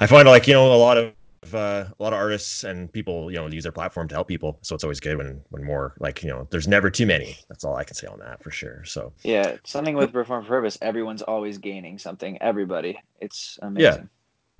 i 0.00 0.06
find 0.06 0.26
like 0.28 0.48
you 0.48 0.54
know 0.54 0.74
a 0.74 0.76
lot 0.76 0.98
of 0.98 1.14
uh, 1.54 1.84
a 1.98 2.02
lot 2.02 2.12
of 2.12 2.18
artists 2.18 2.64
and 2.64 2.92
people 2.92 3.30
you 3.30 3.36
know 3.36 3.46
use 3.48 3.64
their 3.64 3.72
platform 3.72 4.08
to 4.08 4.14
help 4.14 4.28
people 4.28 4.58
so 4.62 4.74
it's 4.74 4.84
always 4.84 5.00
good 5.00 5.16
when 5.16 5.40
when 5.50 5.64
more 5.64 5.94
like 5.98 6.22
you 6.22 6.28
know 6.28 6.46
there's 6.50 6.68
never 6.68 6.90
too 6.90 7.06
many 7.06 7.36
that's 7.48 7.64
all 7.64 7.76
i 7.76 7.84
can 7.84 7.94
say 7.94 8.06
on 8.06 8.18
that 8.18 8.42
for 8.42 8.50
sure 8.50 8.84
so 8.84 9.12
yeah 9.22 9.56
something 9.64 9.96
with 9.96 10.12
perform 10.12 10.44
purpose 10.44 10.78
everyone's 10.80 11.22
always 11.22 11.58
gaining 11.58 11.98
something 11.98 12.40
everybody 12.40 12.98
it's 13.20 13.58
amazing 13.62 14.08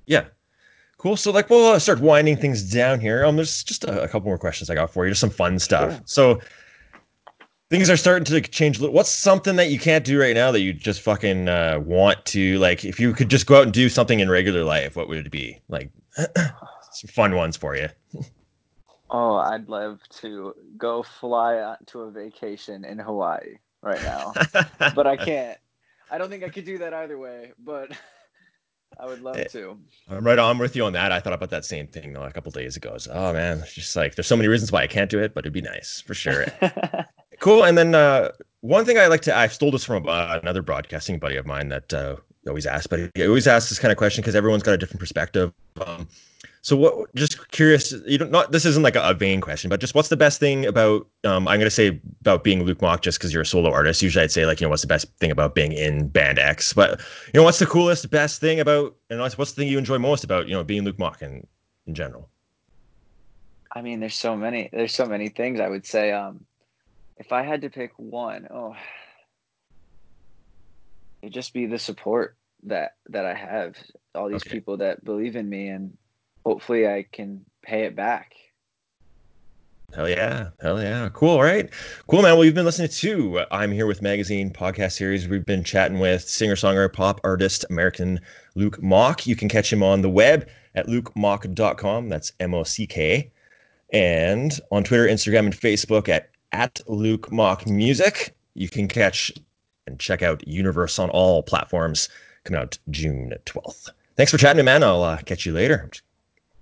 yeah 0.06 0.22
yeah 0.22 0.28
Cool. 1.02 1.16
So 1.16 1.32
like 1.32 1.50
we'll 1.50 1.66
uh, 1.66 1.80
start 1.80 1.98
winding 1.98 2.36
things 2.36 2.62
down 2.62 3.00
here. 3.00 3.24
Um, 3.24 3.34
there's 3.34 3.64
just 3.64 3.82
a, 3.82 4.02
a, 4.04 4.06
couple 4.06 4.28
more 4.28 4.38
questions 4.38 4.70
I 4.70 4.76
got 4.76 4.92
for 4.92 5.04
you, 5.04 5.10
just 5.10 5.20
some 5.20 5.30
fun 5.30 5.58
stuff. 5.58 5.90
Sure. 5.90 6.02
So 6.04 6.40
things 7.70 7.90
are 7.90 7.96
starting 7.96 8.24
to 8.26 8.40
change. 8.40 8.78
What's 8.78 9.10
something 9.10 9.56
that 9.56 9.68
you 9.68 9.80
can't 9.80 10.04
do 10.04 10.20
right 10.20 10.34
now 10.34 10.52
that 10.52 10.60
you 10.60 10.72
just 10.72 11.00
fucking 11.00 11.48
uh, 11.48 11.80
want 11.84 12.24
to 12.26 12.56
like? 12.60 12.84
If 12.84 13.00
you 13.00 13.14
could 13.14 13.30
just 13.30 13.46
go 13.46 13.56
out 13.56 13.64
and 13.64 13.72
do 13.72 13.88
something 13.88 14.20
in 14.20 14.30
regular 14.30 14.62
life, 14.62 14.94
what 14.94 15.08
would 15.08 15.26
it 15.26 15.32
be? 15.32 15.58
Like 15.68 15.90
some 16.94 17.08
fun 17.08 17.34
ones 17.34 17.56
for 17.56 17.76
you. 17.76 17.88
Oh, 19.10 19.36
I'd 19.36 19.68
love 19.68 20.00
to 20.20 20.54
go 20.76 21.02
fly 21.02 21.76
to 21.86 22.00
a 22.00 22.10
vacation 22.10 22.84
in 22.84 22.98
Hawaii 22.98 23.56
right 23.82 24.02
now, 24.02 24.32
but 24.94 25.06
I 25.06 25.16
can't. 25.16 25.58
I 26.10 26.18
don't 26.18 26.30
think 26.30 26.44
I 26.44 26.48
could 26.48 26.64
do 26.64 26.78
that 26.78 26.94
either 26.94 27.18
way, 27.18 27.52
but. 27.58 27.92
I 29.00 29.06
would 29.06 29.22
love 29.22 29.36
eh, 29.38 29.44
to. 29.44 29.78
I'm 30.08 30.24
right 30.24 30.38
on 30.38 30.58
with 30.58 30.76
you 30.76 30.84
on 30.84 30.92
that. 30.92 31.12
I 31.12 31.20
thought 31.20 31.32
about 31.32 31.50
that 31.50 31.64
same 31.64 31.86
thing 31.86 32.12
though 32.12 32.24
a 32.24 32.30
couple 32.30 32.52
days 32.52 32.76
ago. 32.76 32.92
Was, 32.92 33.08
oh 33.10 33.32
man, 33.32 33.60
it's 33.60 33.72
just 33.72 33.96
like 33.96 34.14
there's 34.14 34.26
so 34.26 34.36
many 34.36 34.48
reasons 34.48 34.70
why 34.70 34.82
I 34.82 34.86
can't 34.86 35.10
do 35.10 35.18
it, 35.18 35.34
but 35.34 35.44
it'd 35.44 35.52
be 35.52 35.62
nice 35.62 36.02
for 36.06 36.14
sure. 36.14 36.46
cool. 37.40 37.64
And 37.64 37.78
then 37.78 37.94
uh, 37.94 38.32
one 38.60 38.84
thing 38.84 38.98
I 38.98 39.06
like 39.06 39.22
to 39.22 39.36
I 39.36 39.46
stole 39.48 39.70
this 39.70 39.84
from 39.84 40.06
uh, 40.08 40.38
another 40.42 40.62
broadcasting 40.62 41.18
buddy 41.18 41.36
of 41.36 41.46
mine 41.46 41.68
that 41.70 41.92
uh, 41.94 42.16
always 42.46 42.66
asks, 42.66 42.86
but 42.86 43.10
he 43.14 43.26
always 43.26 43.46
asks 43.46 43.70
this 43.70 43.78
kind 43.78 43.92
of 43.92 43.98
question 43.98 44.22
because 44.22 44.34
everyone's 44.34 44.62
got 44.62 44.74
a 44.74 44.78
different 44.78 45.00
perspective. 45.00 45.52
Um, 45.84 46.08
so 46.62 46.76
what? 46.76 47.12
Just 47.16 47.50
curious. 47.50 47.92
You 48.06 48.18
don't 48.18 48.30
not. 48.30 48.52
This 48.52 48.64
isn't 48.64 48.84
like 48.84 48.94
a, 48.94 49.02
a 49.02 49.14
vain 49.14 49.40
question, 49.40 49.68
but 49.68 49.80
just 49.80 49.96
what's 49.96 50.10
the 50.10 50.16
best 50.16 50.38
thing 50.38 50.64
about? 50.64 51.08
Um, 51.24 51.48
I'm 51.48 51.58
gonna 51.58 51.70
say 51.70 52.00
about 52.20 52.44
being 52.44 52.62
Luke 52.62 52.80
Mock, 52.80 53.02
just 53.02 53.18
because 53.18 53.32
you're 53.32 53.42
a 53.42 53.46
solo 53.46 53.72
artist. 53.72 54.00
Usually, 54.00 54.22
I'd 54.22 54.30
say 54.30 54.46
like 54.46 54.60
you 54.60 54.66
know 54.66 54.70
what's 54.70 54.82
the 54.82 54.88
best 54.88 55.08
thing 55.18 55.32
about 55.32 55.56
being 55.56 55.72
in 55.72 56.06
band 56.06 56.38
X, 56.38 56.72
but 56.72 57.00
you 57.26 57.40
know 57.40 57.42
what's 57.42 57.58
the 57.58 57.66
coolest, 57.66 58.08
best 58.10 58.40
thing 58.40 58.60
about? 58.60 58.94
And 59.10 59.20
what's 59.20 59.34
the 59.34 59.46
thing 59.46 59.66
you 59.66 59.76
enjoy 59.76 59.98
most 59.98 60.22
about 60.22 60.46
you 60.46 60.54
know 60.54 60.62
being 60.62 60.84
Luke 60.84 61.00
Mock 61.00 61.20
in 61.20 61.44
in 61.88 61.96
general? 61.96 62.28
I 63.72 63.82
mean, 63.82 63.98
there's 63.98 64.14
so 64.14 64.36
many. 64.36 64.70
There's 64.72 64.94
so 64.94 65.06
many 65.06 65.30
things. 65.30 65.58
I 65.58 65.68
would 65.68 65.84
say, 65.84 66.12
um, 66.12 66.44
if 67.16 67.32
I 67.32 67.42
had 67.42 67.62
to 67.62 67.70
pick 67.70 67.90
one, 67.96 68.46
oh, 68.52 68.76
it'd 71.22 71.34
just 71.34 71.54
be 71.54 71.66
the 71.66 71.78
support 71.80 72.36
that 72.62 72.94
that 73.08 73.26
I 73.26 73.34
have. 73.34 73.74
All 74.14 74.28
these 74.28 74.42
okay. 74.42 74.50
people 74.50 74.76
that 74.76 75.04
believe 75.04 75.34
in 75.34 75.48
me 75.48 75.66
and 75.66 75.96
hopefully 76.44 76.86
I 76.86 77.06
can 77.12 77.44
pay 77.62 77.84
it 77.84 77.96
back. 77.96 78.34
Hell 79.94 80.08
yeah. 80.08 80.48
Hell 80.60 80.80
yeah. 80.80 81.10
Cool. 81.10 81.40
Right. 81.40 81.68
Cool, 82.06 82.22
man. 82.22 82.34
Well, 82.34 82.44
you've 82.46 82.54
been 82.54 82.64
listening 82.64 82.88
to 82.88 83.44
I'm 83.50 83.70
Here 83.70 83.86
with 83.86 84.00
Magazine 84.00 84.50
podcast 84.50 84.92
series. 84.92 85.28
We've 85.28 85.44
been 85.44 85.62
chatting 85.64 85.98
with 85.98 86.22
singer 86.26 86.54
songwriter, 86.54 86.90
pop 86.90 87.20
artist, 87.24 87.66
American 87.68 88.18
Luke 88.54 88.82
Mock. 88.82 89.26
You 89.26 89.36
can 89.36 89.50
catch 89.50 89.70
him 89.70 89.82
on 89.82 90.00
the 90.00 90.08
web 90.08 90.48
at 90.74 90.86
lukemock.com. 90.86 92.08
That's 92.08 92.32
M 92.40 92.54
O 92.54 92.64
C 92.64 92.86
K. 92.86 93.30
And 93.92 94.58
on 94.70 94.82
Twitter, 94.82 95.06
Instagram, 95.06 95.40
and 95.40 95.54
Facebook 95.54 96.08
at, 96.08 96.30
at 96.52 96.80
Luke 96.88 97.30
Mock 97.30 97.66
Music. 97.66 98.34
You 98.54 98.70
can 98.70 98.88
catch 98.88 99.30
and 99.86 100.00
check 100.00 100.22
out 100.22 100.46
Universe 100.48 100.98
on 100.98 101.10
all 101.10 101.42
platforms 101.42 102.08
coming 102.44 102.62
out 102.62 102.78
June 102.88 103.34
12th. 103.44 103.90
Thanks 104.16 104.32
for 104.32 104.38
chatting, 104.38 104.64
man. 104.64 104.82
I'll 104.82 105.02
uh, 105.02 105.18
catch 105.18 105.44
you 105.44 105.52
later. 105.52 105.90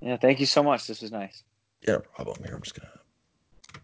Yeah, 0.00 0.16
thank 0.16 0.40
you 0.40 0.46
so 0.46 0.62
much. 0.62 0.86
This 0.86 1.02
was 1.02 1.12
nice. 1.12 1.42
Yeah, 1.86 1.94
no 1.94 2.00
problem. 2.00 2.38
Here, 2.44 2.54
I'm 2.54 2.62
just 2.62 2.78
gonna. 2.78 2.99